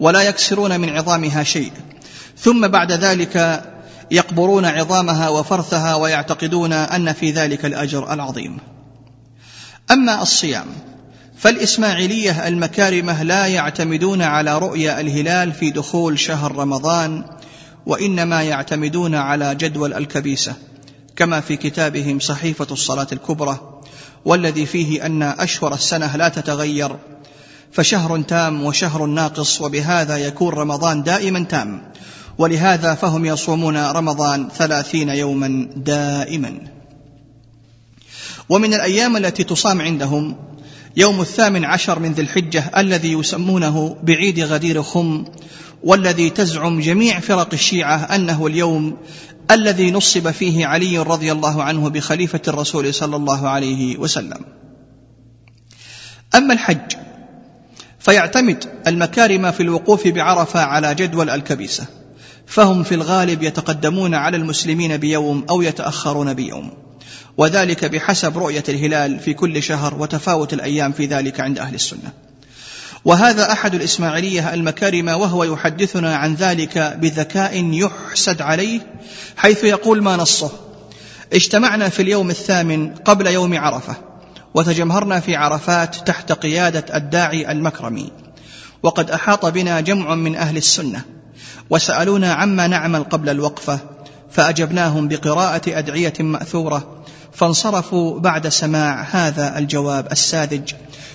[0.00, 1.72] ولا يكسرون من عظامها شيء.
[2.38, 3.62] ثم بعد ذلك
[4.10, 8.58] يقبرون عظامها وفرثها ويعتقدون أن في ذلك الأجر العظيم.
[9.90, 10.66] أما الصيام
[11.36, 17.24] فالإسماعيلية المكارمة لا يعتمدون على رؤيا الهلال في دخول شهر رمضان
[17.86, 20.54] وإنما يعتمدون على جدول الكبيسة
[21.16, 23.80] كما في كتابهم صحيفة الصلاة الكبرى
[24.24, 26.96] والذي فيه أن أشهر السنة لا تتغير
[27.72, 31.92] فشهر تام وشهر ناقص وبهذا يكون رمضان دائما تام.
[32.38, 36.60] ولهذا فهم يصومون رمضان ثلاثين يوما دائما.
[38.48, 40.36] ومن الأيام التي تصام عندهم
[40.96, 45.24] يوم الثامن عشر من ذي الحجة الذي يسمونه بعيد غدير خم
[45.84, 48.96] والذي تزعم جميع فرق الشيعة أنه اليوم
[49.50, 54.44] الذي نصب فيه علي رضي الله عنه بخليفة الرسول صلى الله عليه وسلم.
[56.34, 56.92] أما الحج
[57.98, 61.86] فيعتمد المكارم في الوقوف بعرفة على جدول الكبيسة.
[62.46, 66.70] فهم في الغالب يتقدمون على المسلمين بيوم أو يتأخرون بيوم.
[67.36, 72.12] وذلك بحسب رؤية الهلال في كل شهر وتفاوت الأيام في ذلك عند أهل السنة.
[73.06, 78.80] وهذا أحد الإسماعيلية المكارمه وهو يحدثنا عن ذلك بذكاء يحسد عليه
[79.36, 80.50] حيث يقول ما نصه؟
[81.32, 83.96] اجتمعنا في اليوم الثامن قبل يوم عرفة
[84.54, 88.12] وتجمهرنا في عرفات تحت قيادة الداعي المكرمي
[88.82, 91.04] وقد أحاط بنا جمع من أهل السنة
[91.70, 93.78] وسألونا عما نعمل قبل الوقفة
[94.30, 100.72] فأجبناهم بقراءة أدعية مأثورة فانصرفوا بعد سماع هذا الجواب الساذج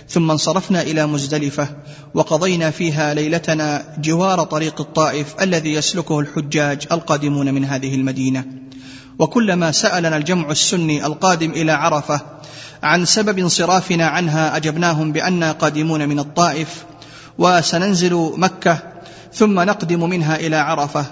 [0.09, 1.67] ثم انصرفنا إلى مزدلفة
[2.13, 8.45] وقضينا فيها ليلتنا جوار طريق الطائف الذي يسلكه الحجاج القادمون من هذه المدينة.
[9.19, 12.21] وكلما سألنا الجمع السني القادم إلى عرفة
[12.83, 16.85] عن سبب انصرافنا عنها أجبناهم بانا قادمون من الطائف
[17.37, 18.90] وسننزل مكة
[19.33, 21.05] ثم نقدم منها إلى عرفة.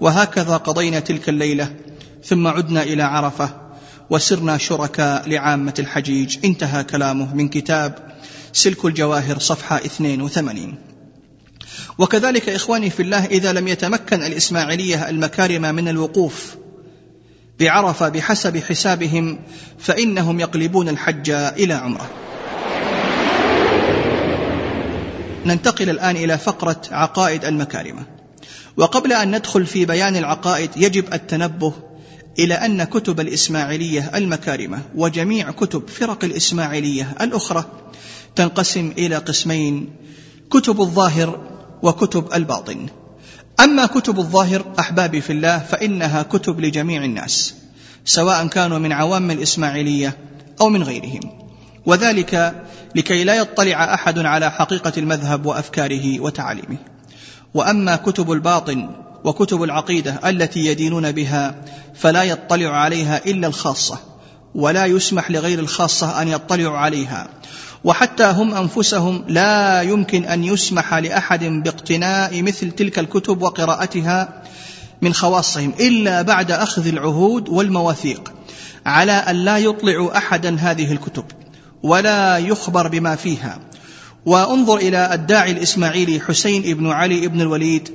[0.00, 1.76] وهكذا قضينا تلك الليلة.
[2.24, 3.50] ثم عدنا إلى عرفة.
[4.10, 6.38] وسرنا شركاء لعامة الحجيج.
[6.44, 8.12] انتهى كلامه من كتاب
[8.52, 10.74] سلك الجواهر صفحة 82
[11.98, 16.56] وكذلك إخواني في الله إذا لم يتمكن الإسماعيلية المكارم من الوقوف
[17.60, 19.38] بعرفة بحسب حسابهم
[19.78, 22.10] فإنهم يقلبون الحج إلى عمرة.
[25.46, 28.02] ننتقل الآن إلى فقرة عقائد المكارمة.
[28.76, 31.72] وقبل أن ندخل في بيان العقائد يجب التنبه
[32.38, 37.64] إلى أن كتب الإسماعيلية المكارمة وجميع كتب فرق الإسماعيلية الأخرى
[38.36, 39.90] تنقسم إلى قسمين
[40.50, 41.40] كتب الظاهر
[41.82, 42.86] وكتب الباطن.
[43.60, 47.54] أما كتب الظاهر أحبابي في الله فإنها كتب لجميع الناس
[48.04, 50.16] سواء كانوا من عوام الإسماعيلية
[50.60, 51.41] أو من غيرهم.
[51.86, 52.62] وذلك
[52.94, 56.76] لكي لا يطلع أحد على حقيقة المذهب وأفكاره وتعاليمه.
[57.54, 58.90] وأما كتب الباطن
[59.24, 61.54] وكتب العقيدة التي يدينون بها
[61.94, 63.98] فلا يطلع عليها إلا الخاصة
[64.54, 67.28] ولا يسمح لغير الخاصة أن يطلعوا عليها.
[67.84, 74.42] وحتى هم أنفسهم لا يمكن أن يسمح لأحد باقتناء مثل تلك الكتب وقراءتها
[75.02, 78.32] من خواصهم إلا بعد أخذ العهود والمواثيق
[78.86, 81.24] على أن لا يطلع أحدا هذه الكتب.
[81.82, 83.58] ولا يخبر بما فيها.
[84.26, 87.90] وانظر إلى الداعي الإسماعيلي حسين بن علي بن الوليد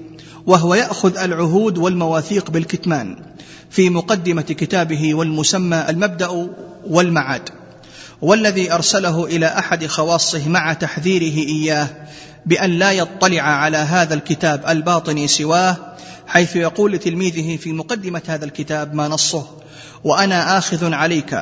[0.45, 3.15] وهو يأخذ العهود والمواثيق بالكتمان
[3.69, 6.50] في مقدمة كتابه والمسمى المبدأ
[6.89, 7.50] والمعاد.
[8.21, 11.88] والذي أرسله إلى أحد خواصه مع تحذيره إياه
[12.45, 15.78] بأن لا يطلع على هذا الكتاب الباطني سواه
[16.28, 19.47] حيث يقول لتلميذه في مقدمة هذا الكتاب ما نصه
[20.04, 21.39] وأنا آخذ عليك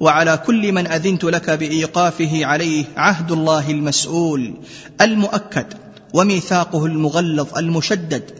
[0.00, 4.54] وعلى كل من أذنت لك بإيقافه عليه عهد الله المسؤول
[5.00, 5.66] المؤكد
[6.14, 8.30] وميثاقه المغلظ المشدد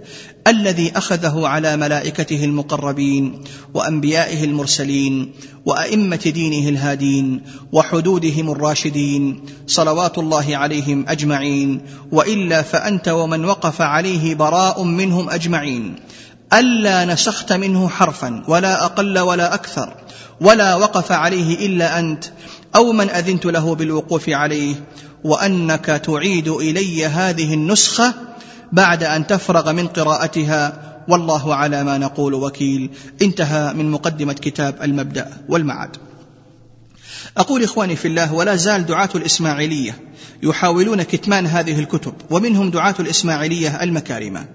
[0.46, 3.44] الذي أخذه على ملائكته المقربين
[3.74, 5.32] وأنبيائه المرسلين
[5.66, 7.42] وأئمة دينه الهادين
[7.72, 11.80] وحدودهم الراشدين صلوات الله عليهم أجمعين
[12.12, 15.96] وإلا فأنت ومن وقف عليه براء منهم أجمعين.
[16.52, 19.94] ألا نسخت منه حرفا ولا أقل ولا أكثر
[20.40, 22.24] ولا وقف عليه إلا أنت
[22.76, 24.74] أو من أذنت له بالوقوف عليه
[25.24, 28.14] وأنك تعيد إلي هذه النسخة
[28.72, 30.88] بعد أن تفرغ من قراءتها.
[31.08, 32.90] والله على ما نقول وكيل.
[33.22, 35.96] انتهى من مقدمة كتاب المبدأ والمعاد.
[37.36, 39.98] أقول إخواني في الله ولا زال دعاة الإسماعيلية
[40.42, 44.48] يحاولون كتمان هذه الكتب ومنهم دعاة الإسماعيلية المكارمة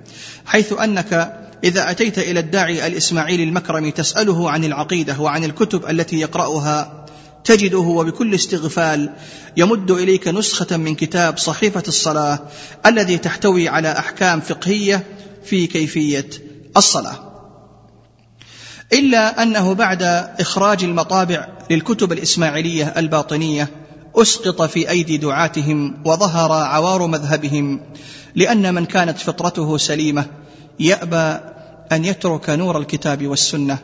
[0.45, 7.05] حيث أنك إذا أتيت إلى الداعي الاسماعيلي المكرم تسأله عن العقيدة وعن الكتب التي يقرأها
[7.43, 9.09] تجده وبكل استغفال
[9.57, 12.39] يمد إليك نسخة من كتاب صحيفة الصلاة
[12.85, 15.03] الذي تحتوي على أحكام فقهية
[15.45, 16.29] في كيفية
[16.77, 17.33] الصلاة.
[18.93, 20.03] إلا أنه بعد
[20.39, 23.69] إخراج المطابع للكتب الإسماعيلية الباطنية
[24.15, 27.81] أسقط في أيدي دعاتهم وظهر عوار مذهبهم
[28.35, 30.25] لأن من كانت فطرته سليمة
[30.79, 31.52] يأبى
[31.91, 33.77] أن يترك نور الكتاب والسنة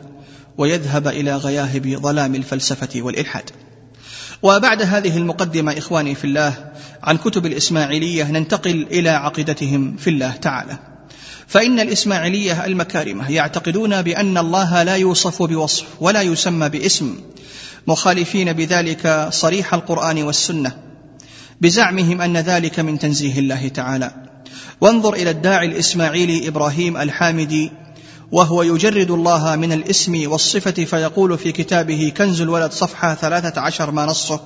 [0.58, 3.50] ويذهب إلى غياهب ظلام الفلسفة والإلحاد.
[4.42, 6.70] وبعد هذه المقدمة إخواني في الله
[7.02, 10.78] عن كتب الإسماعيلية ننتقل إلى عقيدتهم في الله تعالى.
[11.46, 17.20] فإن الإسماعيلية المكارمة يعتقدون بأن الله لا يوصف بوصف ولا يسمى باسم
[17.86, 20.72] مخالفين بذلك صريح القرآن والسنة.
[21.60, 24.12] بزعمهم أن ذلك من تنزيه الله تعالى.
[24.80, 27.72] وانظر إلى الداعي الإسماعيلي إبراهيم الحامدي
[28.32, 34.06] وهو يجرد الله من الاسم والصفة فيقول في كتابه كنز الولد صفحة ثلاثة عشر ما
[34.06, 34.40] نصه.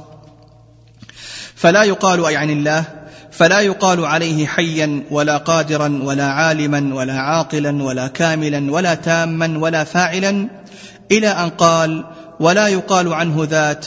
[1.54, 2.84] فلا يقال أي عن الله
[3.32, 9.84] فلا يقال عليه حيا ولا قادرا ولا عالما ولا عاقلا ولا كاملا ولا تاما ولا
[9.84, 10.48] فاعلا
[11.12, 12.04] إلى أن قال
[12.40, 13.86] ولا يقال عنه ذات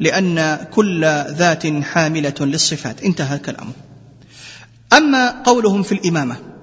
[0.00, 3.02] لأن كل ذات حاملة للصفات.
[3.02, 3.72] انتهى الكلام.
[4.92, 6.53] أما قولهم في الإمامة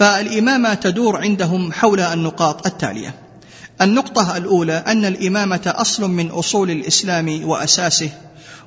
[0.00, 3.14] فالإمامة تدور عندهم حول النقاط التالية.
[3.80, 8.10] النقطة الأولى أن الإمامة أصل من أصول الإسلام وأساسه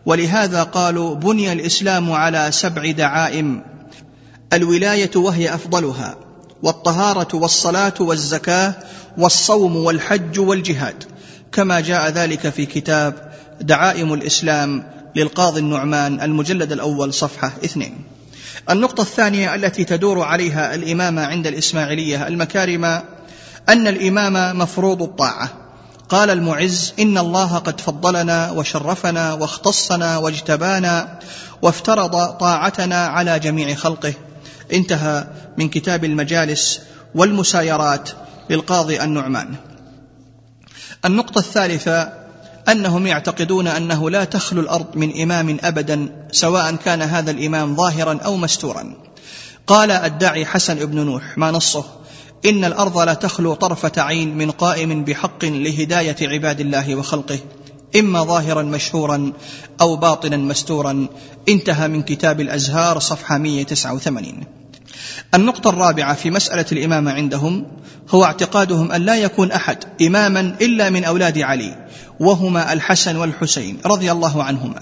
[0.05, 3.63] ولهذا قالوا بني الإسلام على سبع دعائم
[4.53, 6.15] الولاية وهي أفضلها
[6.63, 8.73] والطهارة والصلاة والزكاة
[9.17, 11.03] والصوم والحج والجهاد.
[11.51, 14.83] كما جاء ذلك في كتاب دعائم الإسلام
[15.15, 18.12] للقاضي النعمان المجلد الأول صفحة اثنين.
[18.69, 22.85] النقطة الثانية التي تدور عليها الإمامة عند الإسماعيلية المكارم
[23.69, 25.49] أن الإمام مفروض الطاعة.
[26.09, 31.19] قال المعز إن الله قد فضلنا وشرفنا واختصنا واجتبانا
[31.61, 34.13] وافترض طاعتنا على جميع خلقه.
[34.73, 36.81] انتهى من كتاب المجالس
[37.15, 38.09] والمسايرات
[38.49, 39.55] للقاضي النعمان.
[41.05, 42.22] النقطة الثالثة
[42.69, 48.37] أنهم يعتقدون أنه لا تخلو الأرض من إمام ابدا سواء كان هذا الإمام ظاهرا أو
[48.37, 48.95] مستورا.
[49.67, 51.85] قال الداعي حسن بن نوح ما نصه؟
[52.45, 57.39] إن الأرض لا تخلو طرفة عين من قائم بحق لهداية عباد الله وخلقه
[57.95, 59.33] إما ظاهرا مشهورا
[59.81, 61.07] أو باطنا مستورا.
[61.49, 64.43] انتهى من كتاب الأزهار صفحة 189
[65.33, 67.65] النقطة الرابعة في مسألة الإمامة عندهم
[68.09, 71.87] هو اعتقادهم أن لا يكون أحد إماما إلا من أولاد علي
[72.23, 74.79] وهما الحسن والحسين رضي الله عنهما.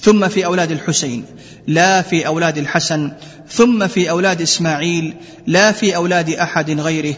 [0.00, 1.24] ثم في أولاد الحسين
[1.66, 3.12] لا في أولاد الحسن
[3.48, 5.14] ثم في أولاد إسماعيل
[5.46, 7.14] لا في أولاد أحد غيره.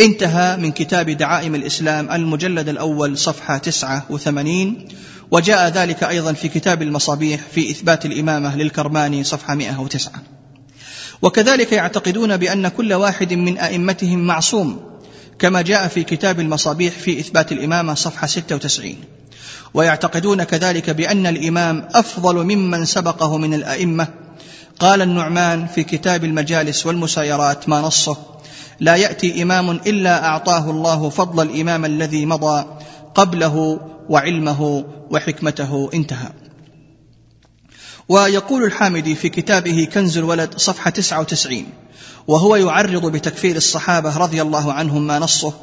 [0.00, 4.88] انتهى من كتاب دعائم الإسلام المجلد الأول صفحة تسعة وثمانين.
[5.30, 10.12] وجاء ذلك أيضا في كتاب المصابيح في إثبات الإمامة للكرماني صفحة 109
[11.22, 14.93] وكذلك يعتقدون بأن كل واحد من أئمتهم معصوم.
[15.38, 18.94] كما جاء في كتاب المصابيح في إثبات الإمامة صفحة 96
[19.74, 24.08] ويعتقدون كذلك بأن الإمام أفضل ممن سبقه من الأئمة.
[24.78, 28.16] قال النعمان في كتاب المجالس والمسايرات ما نصه
[28.80, 32.66] لا يأتي إمام إلا أعطاه الله فضل الإمام الذي مضى
[33.14, 36.43] قبله وعلمه وحكمته انتهى.
[38.08, 41.64] ويقول الحامدي في كتابه كنز الولد صفحة 99
[42.26, 45.54] وهو يعرض بتكفير الصحابة رضي الله عنهم ما نصه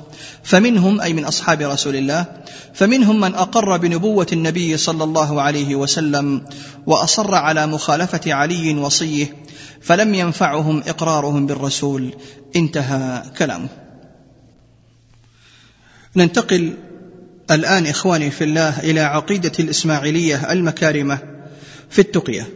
[0.44, 2.26] فمنهم أي من أصحاب رسول الله
[2.74, 6.46] فمنهم من أقر بنبوة النبي صلى الله عليه وسلم
[6.86, 9.36] وأصر على مخالفة علي وصيه
[9.82, 12.14] فلم ينفعهم إقرارهم بالرسول.
[12.56, 13.68] انتهى كلامه.
[16.16, 16.74] ننتقل
[17.52, 21.31] الآن إخواني في الله إلى عقيدة الإسماعيلية المكارمة.
[21.92, 22.48] في التقية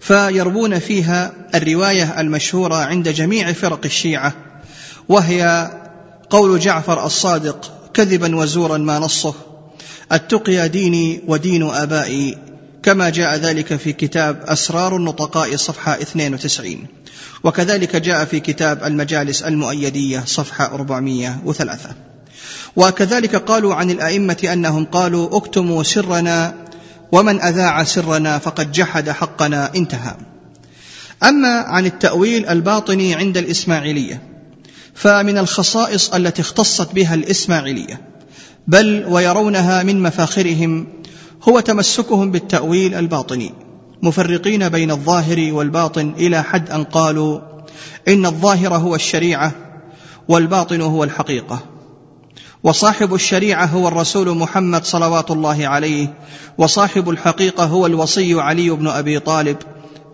[0.00, 4.34] فيروون فيها الرواية المشهورة عند جميع فرق الشيعة
[5.08, 5.70] وهي
[6.30, 9.34] قول جعفر الصادق كذبا وزورا ما نصه
[10.12, 12.38] التقيا ديني ودين آبائي
[12.82, 16.86] كما جاء ذلك في كتاب أسرار النطقاء صفحة 92
[17.44, 21.90] وكذلك جاء في كتاب المجالس المؤيدية صفحة 403
[22.76, 26.54] وكذلك قالوا عن الأئمة أنهم قالوا اكتموا سرنا
[27.12, 30.16] ومن أذاع سرنا فقد جحد حقنا انتهى.
[31.22, 34.22] أما عن التأويل الباطني عند الإسماعيلية
[34.94, 38.00] فمن الخصائص التي اختصت بها الإسماعيلية
[38.66, 40.86] بل ويرونها من مفاخرهم
[41.48, 43.54] هو تمسكهم بالتأويل الباطني
[44.02, 47.40] مفرقين بين الظاهر والباطن إلى حد أن قالوا
[48.08, 49.52] إن الظاهر هو الشريعة
[50.28, 51.71] والباطن هو الحقيقة.
[52.64, 56.14] وصاحب الشريعة هو الرسول محمد صلوات الله عليه
[56.58, 59.56] وصاحب الحقيقة هو الوصي علي بن أبي طالب.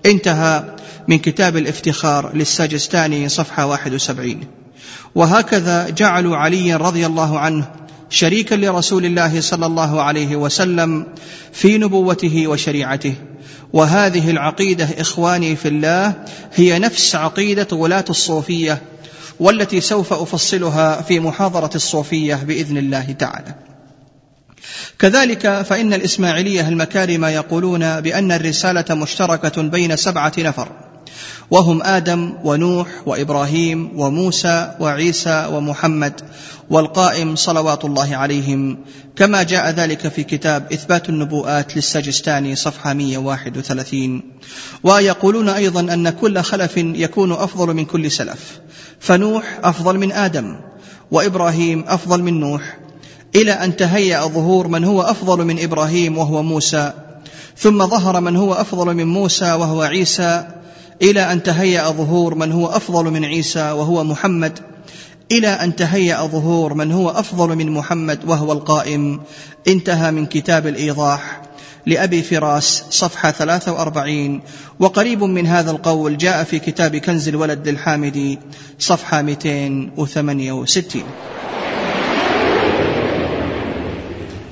[0.07, 0.65] انتهى
[1.09, 4.41] من كتاب الافتخار للساجستاني صفحة 71
[5.15, 7.71] وهكذا جعلوا عليا رضي الله عنه
[8.11, 11.07] شريكا لرسول الله صلى الله عليه وسلم
[11.53, 13.15] في نبوته وشريعته.
[13.73, 16.15] وهذه العقيدة إخواني في الله
[16.55, 18.83] هي نفس عقيدة غلاه الصوفية
[19.41, 23.55] والتي سوف أفصلها في محاضرة الصوفية بإذن الله تعالى.
[24.99, 30.88] كذلك فإن الإسماعيلية المكارم يقولون بأن الرسالة مشتركة بين سبعة نفر.
[31.51, 36.21] وهم آدم ونوح وإبراهيم وموسى وعيسى ومحمد
[36.71, 38.79] والقائم صلوات الله عليهم.
[39.17, 44.23] كما جاء ذلك في كتاب إثبات النبوءات للسجستاني صفحة 131
[44.83, 48.61] ويقولون أيضا أن كل خلف يكون أفضل من كل سلف.
[49.01, 50.57] فنوح أفضل من آدم
[51.11, 52.79] وإبراهيم أفضل من نوح.
[53.37, 56.93] إلى أن تهيأ ظهور من هو أفضل من إبراهيم وهو موسى
[57.57, 60.49] ثم ظهر من هو أفضل من موسى وهو عيسى
[61.03, 64.59] إلى أن تهيأ ظهور من هو أفضل من عيسى وهو محمد.
[65.33, 69.21] إلى أن تهيأ ظهور من هو أفضل من محمد وهو القائم.
[69.69, 71.41] انتهى من كتاب الإيضاح
[71.89, 74.41] لأبي فراس صفحة 43
[74.81, 78.39] وقريب من هذا القول جاء في كتاب كنز الولد للحامدي
[78.79, 81.03] صفحة 268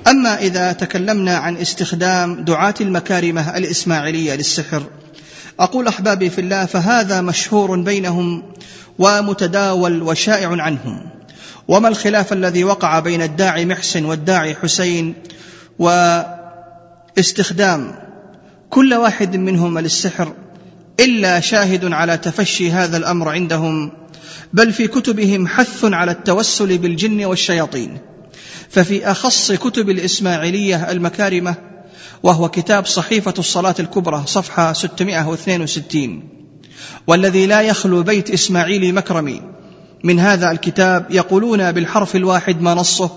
[0.07, 4.83] أما إذا تكلمنا عن استخدام دعاة المكارمة الإسماعيلية للسحر
[5.61, 8.43] أقول أحبابي في الله فهذا مشهور بينهم
[8.99, 11.11] ومتداول وشائع عنهم.
[11.69, 15.15] وما الخلاف الذي وقع بين الداعي محسن والداعي حسين
[15.79, 16.21] و
[17.19, 17.95] استخدام
[18.71, 20.33] كل واحد منهما للسحر
[21.01, 23.93] إلا شاهد على تفشي هذا الأمر عندهم
[24.53, 27.99] بل في كتبهم حث على التوسل بالجن والشياطين.
[28.71, 31.55] ففي أخص كتب الإسماعيلية المكارمة
[32.23, 36.37] وهو كتاب صحيفة الصلاة الكبرى صفحة 662
[37.07, 39.43] والذي لا يخلو بيت إسماعيل مكرمي.
[40.05, 43.11] من هذا الكتاب يقولون بالحرف الواحد ما نصه.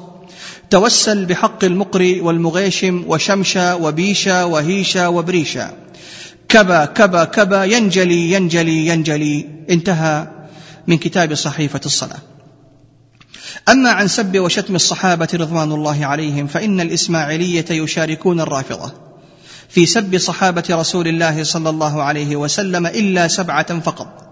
[0.69, 5.71] توسل بحق المقري والمغيشم وشمشا وبيشا وهيشا وبريشا.
[6.49, 9.45] كبا كبا كبا ينجلي ينجلي ينجلي.
[9.69, 10.27] انتهى
[10.88, 12.28] من كتاب صحيفة الصلاة.
[13.70, 18.91] أما عن سب وشتم الصحابة رضوان الله عليهم فإن الإسماعيلية يشاركون الرافضة.
[19.70, 24.30] في سب صحابة رسول الله صلى الله عليه وسلم إلا سبعة فقط.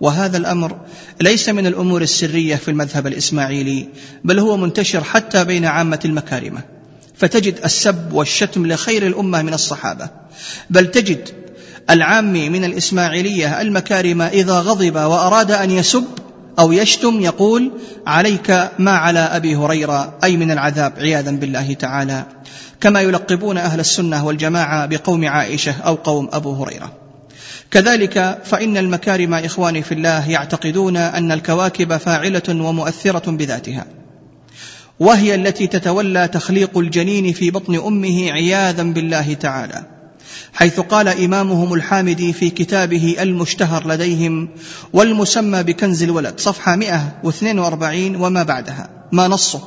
[0.00, 0.76] وهذا الأمر
[1.20, 3.88] ليس من الأمور السرية في المذهب الإسماعيلي
[4.24, 6.60] بل هو منتشر حتى بين عامة المكارمه
[7.16, 10.10] فتجد السب والشتم لخير الأمة من الصحابة.
[10.70, 11.28] بل تجد
[11.90, 16.04] العامي من الإسماعيلية المكارمه إذا غضب وأراد أن يسب
[16.58, 17.72] أو يشتم يقول
[18.06, 22.24] عليك ما على أبي هريرة أي من العذاب عياذا بالله تعالى.
[22.80, 26.92] كما يلقبون أهل السنة والجماعة بقوم عائشة أو قوم أبو هريرة.
[27.70, 33.86] كذلك فإن المكارم اخواني في الله يعتقدون أن الكواكب فاعلة ومؤثرة بذاتها.
[35.00, 39.97] وهي التي تتولى تخليق الجنين في بطن أمه عياذا بالله تعالى.
[40.54, 44.48] حيث قال إمامهم الحامدي في كتابه المشتهر لديهم
[44.92, 49.62] والمسمى بكنز الولد صفحة 142 وما بعدها ما نصه.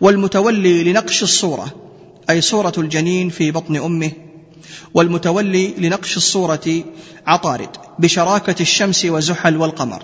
[0.00, 1.74] والمتولي لنقش الصورة
[2.30, 4.10] أي صورة الجنين في بطن أمه.
[4.94, 6.84] والمتولي لنقش الصورة
[7.26, 10.02] عطارد بشراكة الشمس وزحل والقمر.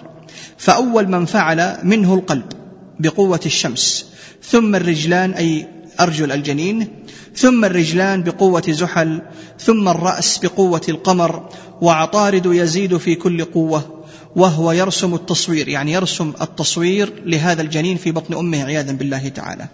[0.58, 2.52] فأول من فعل منه القلب
[3.00, 4.06] بقوة الشمس.
[4.42, 5.68] ثم الرجلان أي
[6.00, 6.88] أرجل الجنين
[7.36, 9.22] ثم الرجلان بقوة زحل
[9.58, 11.48] ثم الرأس بقوة القمر
[11.80, 14.00] وعطارد يزيد في كل قوة
[14.36, 19.68] وهو يرسم التصوير يعني يرسم التصوير لهذا الجنين في بطن أمه عياذا بالله تعالى.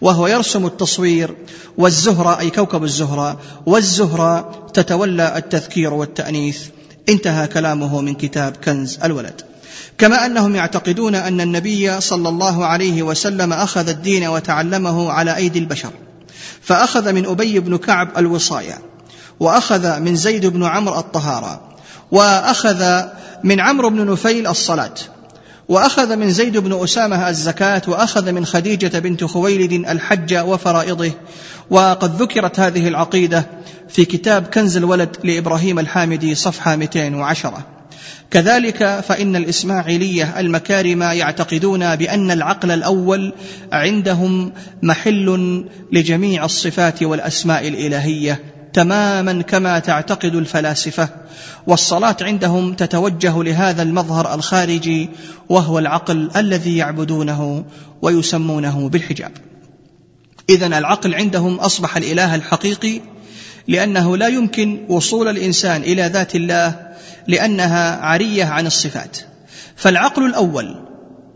[0.00, 1.34] وهو يرسم التصوير
[1.78, 6.60] والزهرة أي كوكب الزهرة والزهرة تتولى التذكير والتأنيث.
[7.08, 9.40] انتهى كلامه من كتاب كنز الولد.
[9.98, 15.90] كما أنهم يعتقدون أن النبي صلى الله عليه وسلم أخذ الدين وتعلمه على أيدي البشر.
[16.62, 18.78] فأخذ من أبي بن كعب الوصايه
[19.40, 21.60] وأخذ من زيد بن عمرو الطهاره
[22.12, 23.02] وأخذ
[23.44, 24.94] من عمرو بن نفيل الصلاة
[25.68, 31.10] وأخذ من زيد بن أسامة الزكاة وأخذ من خديجة بنت خويلد الحج وفرائضه.
[31.70, 33.46] وقد ذكرت هذه العقيدة
[33.88, 37.75] في كتاب كنز الولد لإبراهيم الحامدي صفحة 210
[38.30, 43.32] كذلك فإن الإسماعيلية المكارم يعتقدون بأن العقل الأول
[43.72, 48.40] عندهم محل لجميع الصفات والأسماء الإلهية
[48.72, 51.08] تماما كما تعتقد الفلاسفة
[51.66, 55.10] والصلاة عندهم تتوجه لهذا المظهر الخارجي
[55.48, 57.64] وهو العقل الذي يعبدونه
[58.02, 59.32] ويسمونه بالحجاب.
[60.50, 63.00] اذا العقل عندهم أصبح الإله الحقيقي
[63.68, 66.94] لأنه لا يمكن وصول الإنسان إلى ذات الله
[67.28, 69.18] لأنها عرية عن الصفات.
[69.76, 70.76] فالعقل الأول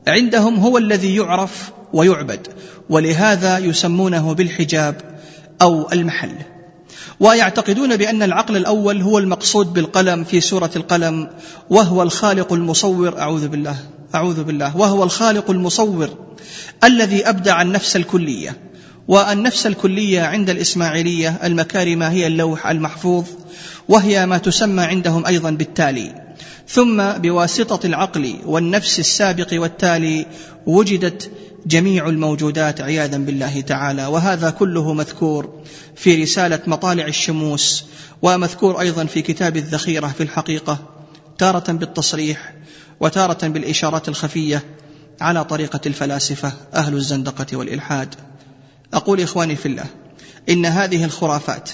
[0.09, 2.49] عندهم هو الذي يعرف ويعبد
[2.91, 4.95] ولهذا يسمونه بالحجاب
[5.62, 6.33] أو المحل.
[7.20, 11.28] ويعتقدون بأن العقل الأول هو المقصود بالقلم في سورة القلم
[11.70, 13.76] وهو الخالق المصور أعوذ بالله
[14.14, 16.09] أعوذ بالله وهو الخالق المصور
[16.85, 18.69] الذي أبدع النفس الكلية.
[19.11, 23.24] والنفس الكلية عند الإسماعيلية المكارمه هي اللوح المحفوظ
[23.88, 26.14] وهي ما تسمى عندهم أيضا بالتالي.
[26.68, 30.26] ثم بواسطة العقل والنفس السابق والتالي
[30.66, 31.30] وجدت
[31.66, 34.06] جميع الموجودات عياذا بالله تعالى.
[34.06, 35.62] وهذا كله مذكور
[35.96, 37.84] في رسالة مطالع الشموس
[38.22, 40.78] ومذكور أيضا في كتاب الذخيرة في الحقيقة
[41.38, 42.54] تارة بالتصريح
[43.00, 44.62] وتارة بالإشارات الخفية
[45.20, 48.30] على طريقة الفلاسفة أهل الزندقة والإلحاد.
[48.95, 49.84] أقول إخواني في الله
[50.49, 51.70] إن هذه الخرافات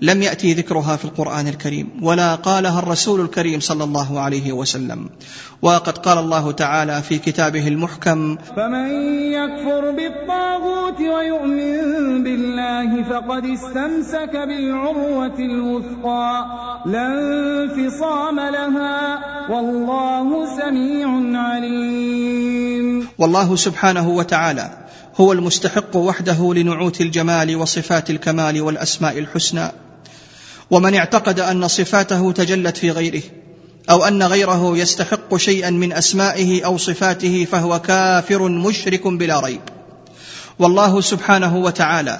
[0.00, 5.10] لم يأتي ذكرها في القرآن الكريم ولا قالها الرسول الكريم صلى الله عليه وسلم.
[5.62, 8.88] وقد قال الله تعالى في كتابه المحكم فمن
[9.32, 16.46] يكفر بالطاغوت ويؤمن بالله فقد استمسك بالعروة الوثقى
[16.86, 19.18] لا انفصام لها
[19.50, 21.08] والله سميع
[21.42, 23.08] عليم.
[23.18, 24.86] والله سبحانه وتعالى
[25.20, 29.72] هو المستحق وحده لنعوت الجمال وصفات الكمال والأسماء الحسنى.
[30.70, 33.22] ومن اعتقد أن صفاته تجلت في غيره
[33.90, 39.60] أو أن غيره يستحق شيئا من أسمائه أو صفاته فهو كافر مشرك بلا ريب.
[40.58, 42.18] والله سبحانه وتعالى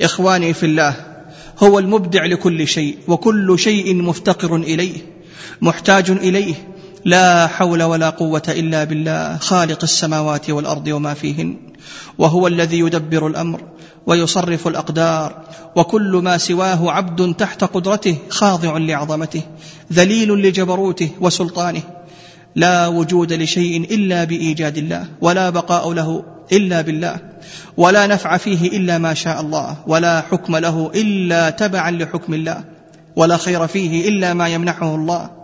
[0.00, 0.94] إخواني في الله
[1.58, 4.98] هو المبدع لكل شيء وكل شيء مفتقر إليه
[5.60, 6.54] محتاج إليه
[7.04, 11.56] لا حول ولا قوة إلا بالله خالق السماوات والأرض وما فيهن
[12.18, 13.60] وهو الذي يدبر الأمر
[14.06, 15.44] ويصرف الأقدار
[15.76, 19.42] وكل ما سواه عبد تحت قدرته خاضع لعظمته
[19.92, 21.82] ذليل لجبروته وسلطانه.
[22.56, 27.16] لا وجود لشيء إلا بإيجاد الله ولا بقاء له إلا بالله
[27.76, 32.64] ولا نفع فيه إلا ما شاء الله ولا حكم له إلا تبعا لحكم الله
[33.16, 35.39] ولا خير فيه إلا ما يمنحه الله.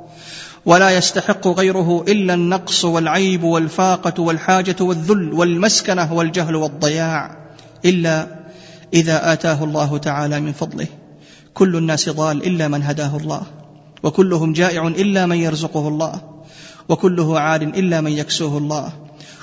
[0.67, 7.37] ولا يستحق غيره إلا النقص والعيب والفاقة والحاجة والذل والمسكنة والجهل والضياع
[7.85, 8.27] إلا
[8.95, 10.87] إذا آتاه الله تعالى من فضله.
[11.55, 13.43] كل الناس ضال إلا من هداه الله
[14.03, 16.21] وكلهم جائع إلا من يرزقه الله
[16.89, 18.93] وكله عار إلا من يكسوه الله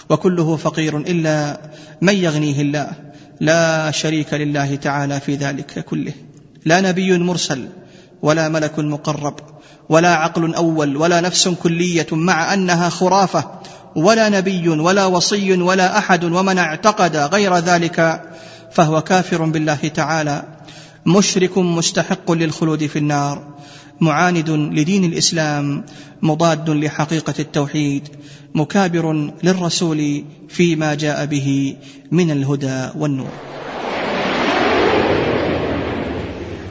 [0.09, 1.61] وكله فقير إلا
[2.01, 2.88] من يغنيه الله.
[3.39, 6.13] لا شريك لله تعالى في ذلك كله.
[6.65, 7.67] لا نبي مرسل
[8.21, 9.53] ولا ملك مقرب.
[9.89, 13.51] ولا عقل أول ولا نفس كلية مع أنها خرافة
[13.95, 18.21] ولا نبي ولا وصي ولا أحد ومن اعتقد غير ذلك
[18.71, 20.43] فهو كافر بالله تعالى
[21.05, 23.53] مشرك مستحق للخلود في النار
[24.01, 25.86] معاند لدين الإسلام
[26.21, 28.07] مضاد لحقيقة التوحيد
[28.55, 31.75] مكابر للرسول فيما جاء به
[32.11, 33.31] من الهدى والنور.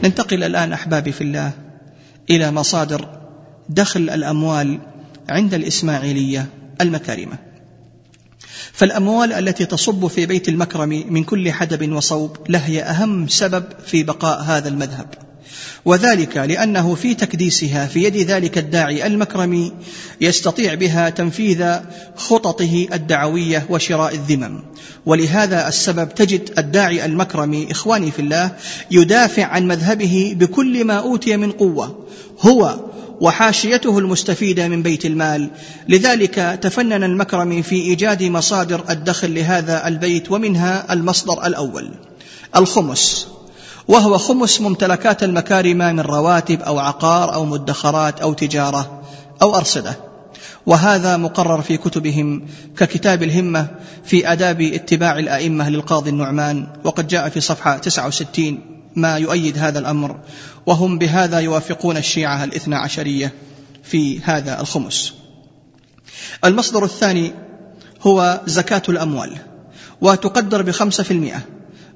[0.04, 1.52] ننتقل الآن أحبابي في الله.
[2.30, 3.08] إلى مصادر
[3.68, 4.80] دخل الأموال
[5.28, 6.46] عند الإسماعيلية
[6.80, 7.38] المكارمة.
[8.72, 14.42] فالأموال التي تصب في بيت المكرم من كل حدب وصوب لهي أهم سبب في بقاء
[14.42, 15.14] هذا المذهب.
[15.84, 19.72] وذلك لأنه في تكديسها في يد ذلك الداعي المكرمي
[20.20, 21.64] يستطيع بها تنفيذ
[22.16, 24.62] خططه الدعوية وشراء الذمم.
[25.06, 28.50] ولهذا السبب تجد الداعي المكرمي إخواني في الله
[28.90, 32.06] يدافع عن مذهبه بكل ما أوتي من قوة
[32.40, 32.80] هو
[33.20, 35.50] وحاشيته المستفيدة من بيت المال.
[35.88, 41.90] لذلك تفنن المكرمي في إيجاد مصادر الدخل لهذا البيت ومنها المصدر الأول
[42.56, 43.31] الخمس.
[43.88, 49.02] وهو خمس ممتلكات المكارم من رواتب أو عقار أو مدخرات أو تجارة
[49.42, 49.96] أو أرصدة.
[50.66, 53.68] وهذا مقرر في كتبهم ككتاب الهمة
[54.04, 58.58] في آداب اتباع الأئمة للقاضي النعمان وقد جاء في صفحة 69
[58.96, 60.20] ما يؤيد هذا الأمر
[60.66, 63.32] وهم بهذا يوافقون الشيعة الاثنا عشرية
[63.82, 65.14] في هذا الخمس.
[66.44, 67.32] المصدر الثاني
[68.02, 69.38] هو زكاة الأموال
[70.00, 71.40] وتقدر بخمسة في المئة.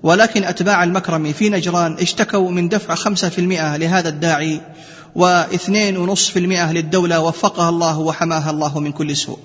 [0.06, 4.60] ولكن أتباع المكرمي في نجران اشتكوا من دفع خمسة في المئة لهذا الداعي
[5.14, 9.38] واثنين ونصف في المئة للدولة وفقها الله وحماها الله من كل سوء.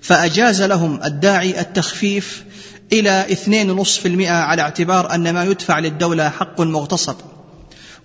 [0.00, 2.44] فأجاز لهم الداعي التخفيف
[2.92, 7.16] إلى اثنين ونصف في المئة على اعتبار أن ما يدفع للدولة حق مغتصب.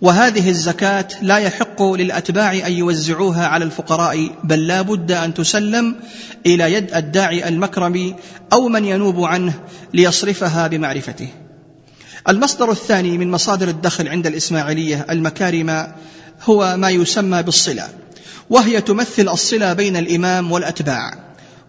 [0.02, 5.96] وهذه الزكاة لا يحق للأتباع أن يوزعوها على الفقراء بل لا بد أن تسلم
[6.46, 8.16] إلى يد الداعي المكرمي
[8.54, 9.54] أو من ينوب عنه
[9.94, 11.28] ليصرفها بمعرفته.
[12.30, 15.88] المصدر الثاني من مصادر الدخل عند الإسماعيلية المكارم
[16.44, 17.88] هو ما يسمى بالصلة
[18.50, 21.14] وهي تمثل الصلة بين الإمام والأتباع.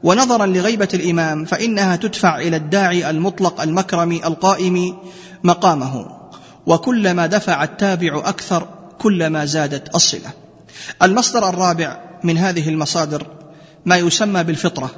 [0.02, 4.96] ونظرا لغيبة الإمام فإنها تدفع إلى الداعي المطلق المكرم القائم
[5.44, 6.06] مقامه.
[6.66, 10.30] وكلما دفع التابع أكثر كلما زادت الصلة.
[11.02, 13.26] المصدر الرابع من هذه المصادر
[13.84, 14.90] ما يسمى بالفطرة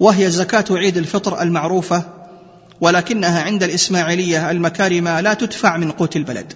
[0.00, 2.21] وهي زكاة عيد الفطر المعروفة
[2.82, 6.52] ولكنها عند الإسماعيلية المكارمة لا تدفع من قوت البلد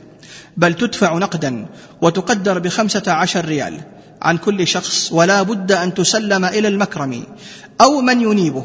[0.56, 1.66] بل تدفع نقدا
[2.02, 3.80] وتقدر بخمسة عشر ريال
[4.22, 7.22] عن كل شخص ولا بد أن تسلم إلى المكرم
[7.80, 8.64] أو من ينيبه.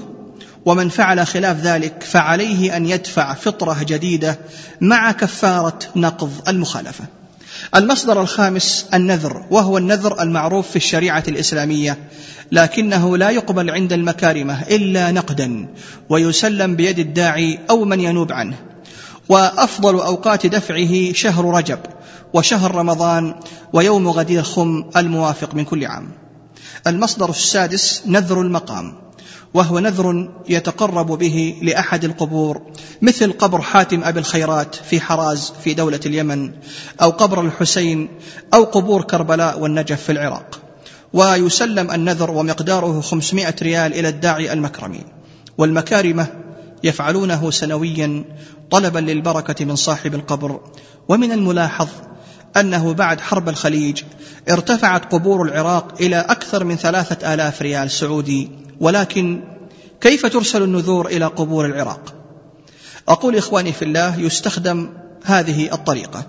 [0.66, 4.40] ومن فعل خلاف ذلك فعليه أن يدفع فطرة جديدة
[4.82, 7.21] مع كفارة نقض المخالفة.
[7.76, 11.98] المصدر الخامس النذر وهو النذر المعروف في الشريعة الإسلامية
[12.52, 15.68] لكنه لا يقبل عند المكارمه إلا نقدا
[16.10, 18.58] ويسلم بيد الداعي أو من ينوب عنه.
[19.30, 21.80] وأفضل أوقات دفعه شهر رجب
[22.34, 23.36] وشهر رمضان
[23.74, 26.12] ويوم غدير خم الموافق من كل عام.
[26.88, 29.11] المصدر السادس نذر المقام.
[29.54, 32.62] وهو نذر يتقرب به لأحد القبور
[33.02, 36.52] مثل قبر حاتم أبي الخيرات في حراز في دولة اليمن
[37.02, 38.10] أو قبر الحسين
[38.54, 40.60] أو قبور كربلاء والنجف في العراق.
[41.14, 45.04] ويسلم النذر ومقداره خمسمائة ريال إلى الداعي المكرمي
[45.58, 46.28] والمكارمة
[46.84, 48.24] يفعلونه سنويا
[48.72, 50.60] طلبا للبركة من صاحب القبر
[51.10, 51.88] ومن الملاحظ
[52.58, 54.02] أنه بعد حرب الخليج
[54.50, 58.52] ارتفعت قبور العراق إلى أكثر من ثلاثة آلاف ريال سعودي.
[58.80, 59.44] ولكن
[60.02, 62.14] كيف ترسل النذور إلى قبور العراق؟
[63.08, 64.90] أقول إخواني في الله يستخدم
[65.24, 66.28] هذه الطريقة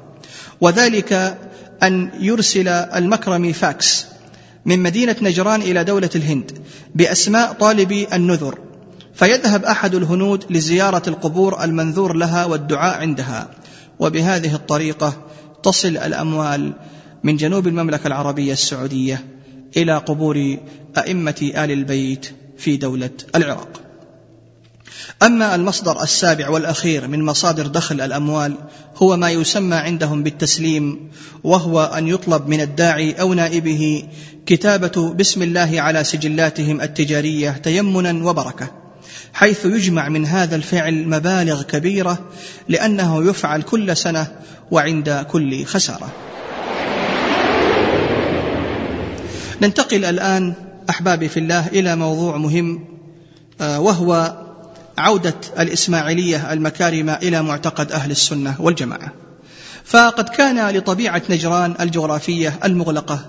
[0.60, 1.38] وذلك
[1.82, 4.06] أن يرسل المكرمي فاكس
[4.64, 6.62] من مدينة نجران إلى دولة الهند
[6.94, 8.58] بأسماء طالبي النذر
[9.14, 13.48] فيذهب أحد الهنود لزيارة القبور المنذور لها والدعاء عندها.
[13.98, 15.12] وبهذه الطريقة
[15.62, 16.72] تصل الأموال
[17.24, 19.24] من جنوب المملكة العربية السعودية
[19.76, 20.56] إلى قبور
[20.98, 23.80] أئمة آل البيت في دولة العراق.
[25.22, 28.54] أما المصدر السابع والأخير من مصادر دخل الأموال
[28.96, 31.10] هو ما يسمى عندهم بالتسليم
[31.44, 34.08] وهو أن يطلب من الداعي أو نائبه
[34.46, 38.81] كتابة بسم الله على سجلاتهم التجارية تيمنا وبركة.
[39.34, 42.18] حيث يجمع من هذا الفعل مبالغ كبيرة
[42.68, 44.26] لأنه يفعل كل سنة
[44.70, 46.08] وعند كل خسارة.
[49.62, 50.54] ننتقل الآن
[50.90, 52.84] أحبابي في الله إلى موضوع مهم
[53.60, 54.38] آه، وهو
[54.98, 59.12] عودة الإسماعيلية المكارمة إلى معتقد أهل السنة والجماعة.
[59.84, 63.20] فقد كان لطبيعة نجران الجغرافية المغلقة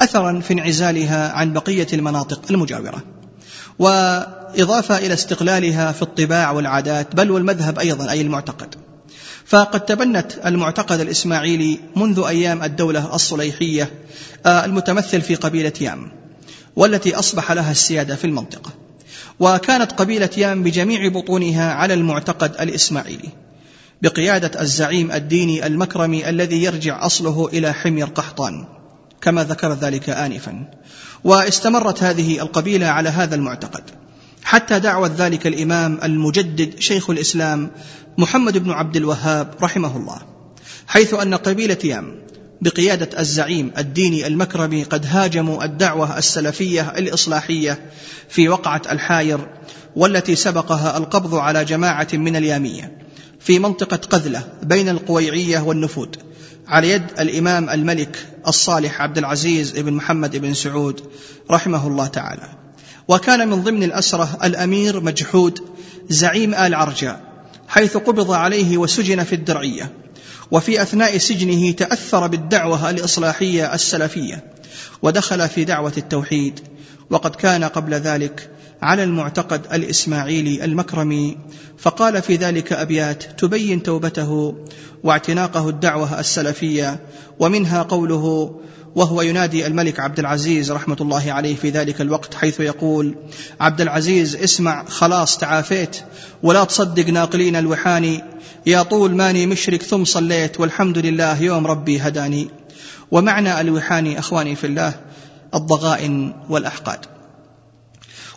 [0.00, 3.02] أثرا في انعزالها عن بقية المناطق المجاورة.
[3.78, 8.74] وإضافة إلى استقلالها في الطباع والعادات بل والمذهب أيضا أي المعتقد.
[9.46, 13.90] فقد تبنت المعتقد الإسماعيلي منذ أيام الدولة الصليحية
[14.46, 16.12] آه، المتمثل في قبيلة يام
[16.76, 18.70] والتي أصبح لها السيادة في المنطقة.
[19.40, 23.28] وكانت قبيلة يام بجميع بطونها على المعتقد الإسماعيلي
[24.02, 28.66] بقيادة الزعيم الديني المكرمي الذي يرجع أصله إلى حمير قحطان
[29.20, 30.64] كما ذكر ذلك آنفا.
[31.26, 33.82] واستمرت هذه القبيلة على هذا المعتقد.
[34.46, 37.70] حتى دعوت ذلك الإمام المجدد شيخ الإسلام
[38.18, 40.18] محمد بن عبد الوهاب رحمه الله
[40.86, 42.14] حيث أن قبيلة يام
[42.60, 47.90] بقيادة الزعيم الديني المكرمي قد هاجموا الدعوة السلفية الإصلاحية
[48.28, 49.48] في وقعة الحاير
[49.96, 52.98] والتي سبقها القبض على جماعة من اليامية
[53.40, 56.16] في منطقة قذلة بين القويعية والنفود
[56.68, 61.00] على يد الإمام الملك الصالح عبد العزيز بن محمد بن سعود
[61.50, 62.48] رحمه الله تعالى.
[63.08, 65.60] وكان من ضمن الأسرة الأمير مجحود
[66.08, 67.20] زعيم آل عرجاء
[67.68, 69.92] حيث قبض عليه وسجن في الدرعية
[70.50, 74.44] وفي أثناء سجنه تأثر بالدعوة الإصلاحية السلفية
[75.02, 76.60] ودخل في دعوة التوحيد
[77.10, 78.50] وقد كان قبل ذلك
[78.82, 81.36] على المعتقد الإسماعيلي المكرمي
[81.78, 84.54] فقال في ذلك أبيات تبين توبته
[85.04, 87.00] واعتناقه الدعوة السلفية
[87.38, 88.56] ومنها قوله
[88.94, 93.14] وهو ينادي الملك عبد العزيز رحمة الله عليه في ذلك الوقت حيث يقول
[93.60, 95.96] عبد العزيز اسمع خلاص تعافيت
[96.42, 98.24] ولا تصدق ناقلين الوحاني
[98.66, 102.48] يا طول ماني مشرك ثم صليت والحمد لله يوم ربي هداني
[103.10, 104.94] ومعنى الوحاني أخواني في الله
[105.54, 107.15] الضغائن والأحقاد.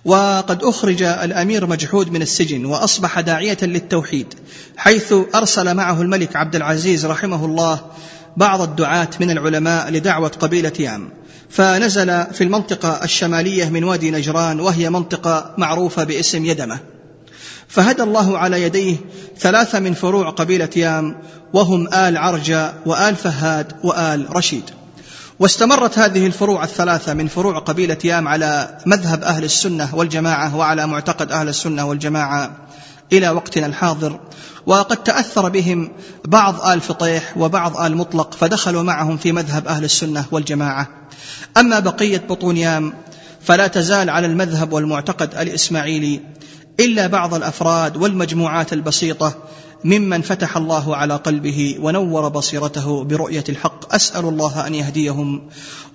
[0.05, 4.33] وقد أخرج الأمير مجحود من السجن وأصبح داعية للتوحيد
[4.77, 7.79] حيث أرسل معه الملك عبد العزيز رحمه الله
[8.37, 11.09] بعض الدعاة من العلماء لدعوة قبيلة يام.
[11.49, 16.79] فنزل في المنطقة الشمالية من وادي نجران وهي منطقة معروفة باسم يدمة.
[17.67, 18.97] فهدى الله على يديه
[19.39, 21.21] ثلاثة من فروع قبيلة يام
[21.53, 24.63] وهم آل عرجة وآل فهاد وآل رشيد.
[25.39, 31.31] واستمرت هذه الفروع الثلاثة من فروع قبيلة يام على مذهب أهل السنة والجماعة وعلى معتقد
[31.31, 32.67] أهل السنة والجماعة
[33.13, 34.19] إلى وقتنا الحاضر.
[34.65, 35.91] وقد تأثر بهم
[36.25, 40.87] بعض آل فطيح وبعض آل مطلق فدخلوا معهم في مذهب أهل السنة والجماعة.
[41.57, 42.93] أما بقية بطون يام
[43.41, 46.21] فلا تزال على المذهب والمعتقد الإسماعيلي
[46.79, 49.33] إلا بعض الأفراد والمجموعات البسيطة
[49.83, 53.95] ممن فتح الله على قلبه ونور بصيرته برؤية الحق.
[53.95, 55.41] أسأل الله أن يهديهم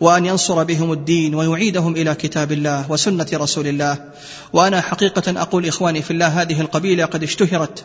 [0.00, 3.98] وأن ينصر بهم الدين ويعيدهم إلى كتاب الله وسنة رسول الله.
[4.52, 7.84] وأنا حقيقة أقول إخواني في الله هذه القبيلة قد اشتهرت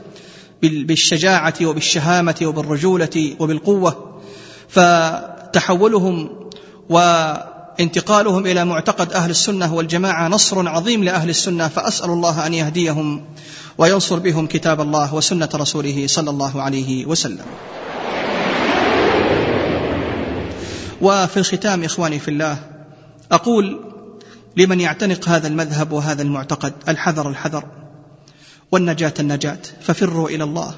[0.61, 4.19] بالشجاعة وبالشهامة وبالرجولة وبالقوة.
[4.69, 6.29] فتحولهم
[6.89, 13.25] وانتقالهم إلى معتقد أهل السنة والجماعة نصر عظيم لأهل السنة فأسأل الله أن يهديهم.
[13.79, 17.45] وينصر بهم كتاب الله وسنة رسوله صلى الله عليه وسلم.
[21.01, 22.57] وفي الختام إخواني في الله
[23.31, 23.79] أقول
[24.57, 27.63] لمن يعتنق هذا المذهب وهذا المعتقد الحذر الحذر
[28.71, 30.75] والنجاة النجاة ففروا إلى الله.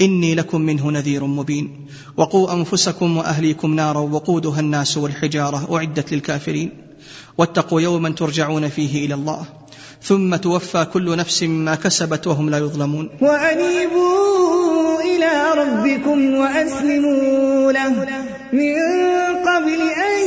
[0.00, 1.86] إني لكم منه نذير مبين.
[2.16, 6.70] وقوا أنفسكم وأهليكم نارا وقودها الناس والحجارة أعدت للكافرين.
[7.38, 9.59] واتقوا يوما ترجعون فيه إلى الله.
[10.02, 13.10] ثم توفى كل نفس ما كسبت وهم لا يظلمون.
[13.20, 18.08] وأنيبوا إلى ربكم وأسلموا له.
[18.52, 18.76] من
[19.46, 20.20] قبل أن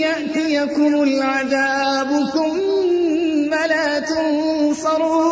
[0.00, 5.28] يأتيكم العذاب ثم لا تنصرون.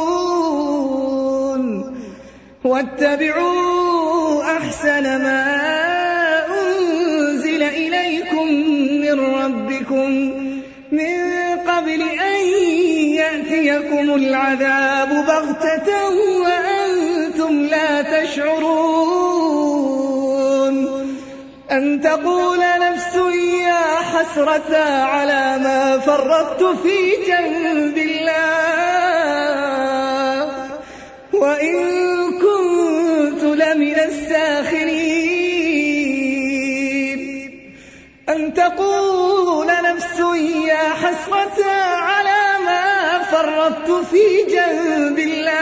[2.64, 5.44] واتبعوا أحسن ما
[6.48, 8.46] أنزل إليكم
[9.00, 10.08] من ربكم.
[10.92, 11.16] من
[11.66, 12.25] قبل أن
[13.56, 15.88] يأتيكم العذاب بغتة
[16.42, 19.46] وأنتم لا تشعرون.
[21.70, 23.14] أن تقول نفس
[23.62, 28.36] يا حسرة على ما فرطت في جنب الله.
[31.32, 31.76] وإن
[32.38, 35.16] كنت لمن الساخرين.
[38.28, 40.18] أن تقول نفس
[40.68, 41.64] يا حسرة
[41.96, 42.35] على
[43.32, 45.56] فرطت في جنب الله.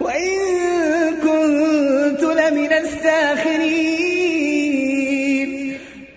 [0.00, 0.38] وإن
[1.22, 4.10] كنت لمن الساخرين.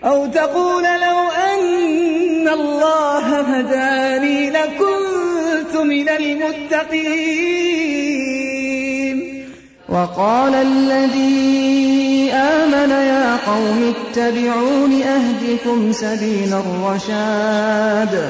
[0.03, 7.53] أو تقول لو أن الله هداني لكنت من المتقين.
[9.89, 18.30] وقال الذي آمن يا قوم اتبعون أهدكم سبيل الرشاد.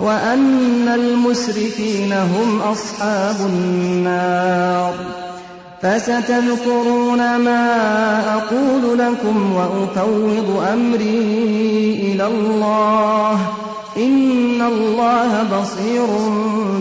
[0.00, 4.94] وأن المسرفين هم أصحاب النار.
[5.82, 13.40] فستذكرون ما أقول لكم وأفوض أمري إلى الله.
[13.96, 16.06] إن الله بصير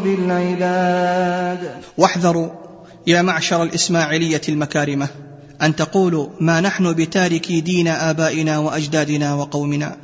[0.04, 1.72] بالعباد.
[1.98, 2.48] واحذروا
[3.08, 5.08] يا معشر الإسماعيلية المكارمة
[5.62, 9.96] أن تقولوا ما نحن بتاركي دين آبائنا وأجدادنا وقومنا.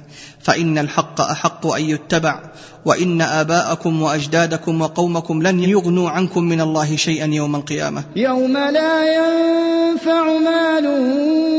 [0.44, 2.40] فإن الحق أحق أن يتبع
[2.86, 8.04] وإن آباءكم وأجدادكم وقومكم لن يغنوا عنكم من الله شيئا يوم القيامة.
[8.16, 10.88] يوم لا ينفع مال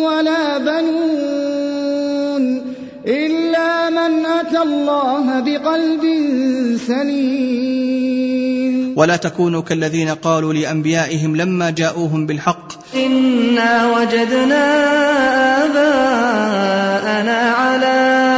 [0.04, 1.62] ولا بنون
[3.06, 6.02] إلا من أتى الله بقلب
[6.86, 8.12] سليم.
[8.96, 12.72] ولا تكونوا كالذين قالوا لأنبيائهم لما جاءوهم بالحق.
[12.94, 14.64] إنا وجدنا
[15.64, 18.31] آباءنا على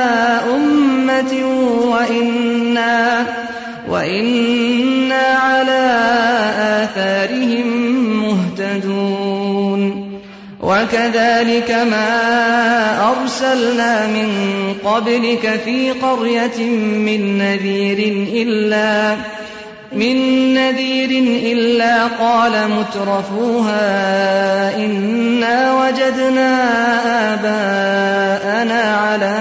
[1.20, 1.46] أمة
[1.90, 3.26] وإنا
[3.88, 6.00] وإنا على
[6.82, 7.66] آثارهم
[8.22, 10.14] مهتدون.
[10.62, 12.08] وكذلك ما
[13.10, 14.28] أرسلنا من
[14.84, 17.98] قبلك في قرية من نذير
[18.32, 19.16] إلا
[19.96, 20.16] من
[20.54, 21.10] نذير
[21.52, 23.86] إلا قال مترفوها
[24.76, 26.54] إنا وجدنا
[27.34, 29.36] آباءنا على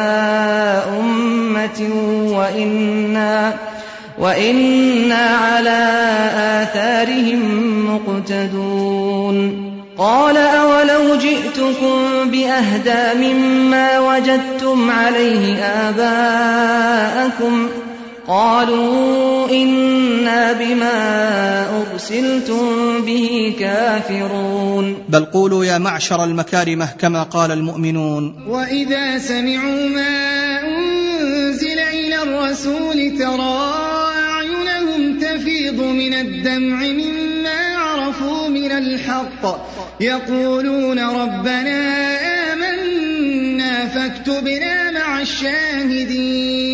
[0.99, 1.89] أمة
[2.37, 3.53] وإنا
[4.19, 5.87] وإنا على
[6.61, 7.41] آثارهم
[7.95, 9.73] مقتدون.
[9.97, 11.97] قال أولو جئتكم
[12.31, 17.03] بأهدى مما وجدتم عليه آباءكم
[18.27, 20.93] قالوا إنا بما
[21.81, 24.97] أرسلتم به كافرون.
[25.09, 28.35] بل قولوا يا معشر المكارمة كما قال المؤمنون.
[28.47, 33.73] وإذا سمعوا ما أنزل إلى الرسول ترى
[34.15, 39.45] أعينهم تفيض من الدمع مما عرفوا من الحق.
[40.01, 41.79] يقولون ربنا
[42.53, 46.73] آمنا فاكتبنا مع الشاهدين.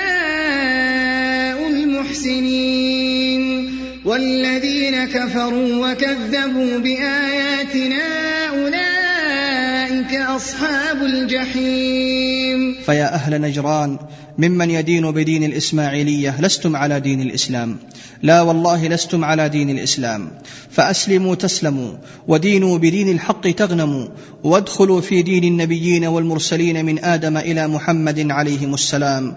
[2.11, 3.71] المحسنين.
[4.05, 8.03] والذين كفروا وكذبوا بآياتنا
[8.49, 12.75] أولئك أصحاب الجحيم.
[12.85, 13.97] فيا أهل نجران
[14.37, 17.77] ممن يدين بدين الإسماعيلية لستم على دين الإسلام.
[18.23, 20.31] لا والله لستم على دين الإسلام.
[20.71, 21.91] فأسلموا تسلموا
[22.27, 24.07] ودينوا بدين الحق تغنموا
[24.43, 29.35] وادخلوا في دين النبيين والمرسلين من آدم إلى محمد عليهم السلام.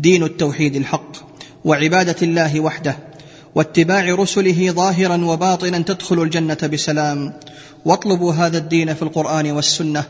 [0.00, 1.27] دين التوحيد الحق.
[1.64, 2.96] وعبادة الله وحده
[3.54, 7.32] واتباع رسله ظاهرا وباطنا تدخل الجنة بسلام.
[7.84, 10.04] واطلبوا هذا الدين في القرآن والسنة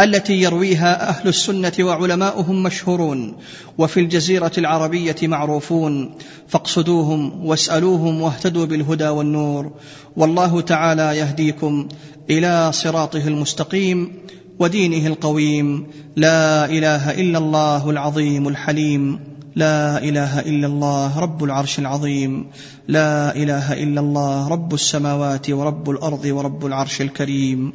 [0.00, 3.36] التي يرويها أهل السنة وعلماؤهم مشهورون
[3.78, 6.14] وفي الجزيرة العربية معروفون.
[6.48, 9.72] فاقصدوهم واسألوهم واهتدوا بالهدى والنور.
[10.16, 11.88] والله تعالى يهديكم
[12.30, 14.12] إلى صراطه المستقيم
[14.58, 15.86] ودينه القويم.
[16.16, 19.33] لا إله إلا الله العظيم الحليم.
[19.56, 22.46] لا إله إلا الله رب العرش العظيم.
[22.88, 27.72] لا إله إلا الله رب السماوات ورب الأرض ورب العرش الكريم.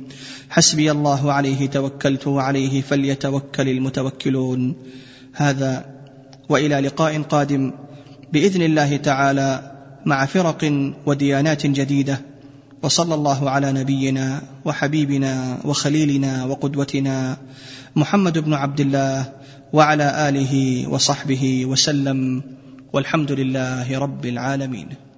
[0.49, 4.75] حسبي الله عليه توكلت وعليه فليتوكل المتوكلون.
[5.33, 5.85] هذا
[6.49, 7.71] وإلى لقاء قادم
[8.33, 9.71] بإذن الله تعالى
[10.05, 12.21] مع فرق وديانات جديدة.
[12.83, 17.37] وصلى الله على نبينا وحبيبنا وخليلنا وقدوتنا
[17.95, 19.38] محمد بن عبد الله
[19.73, 22.41] وعلى آله وصحبه وسلم
[22.93, 25.08] والحمد لله رب العالمين.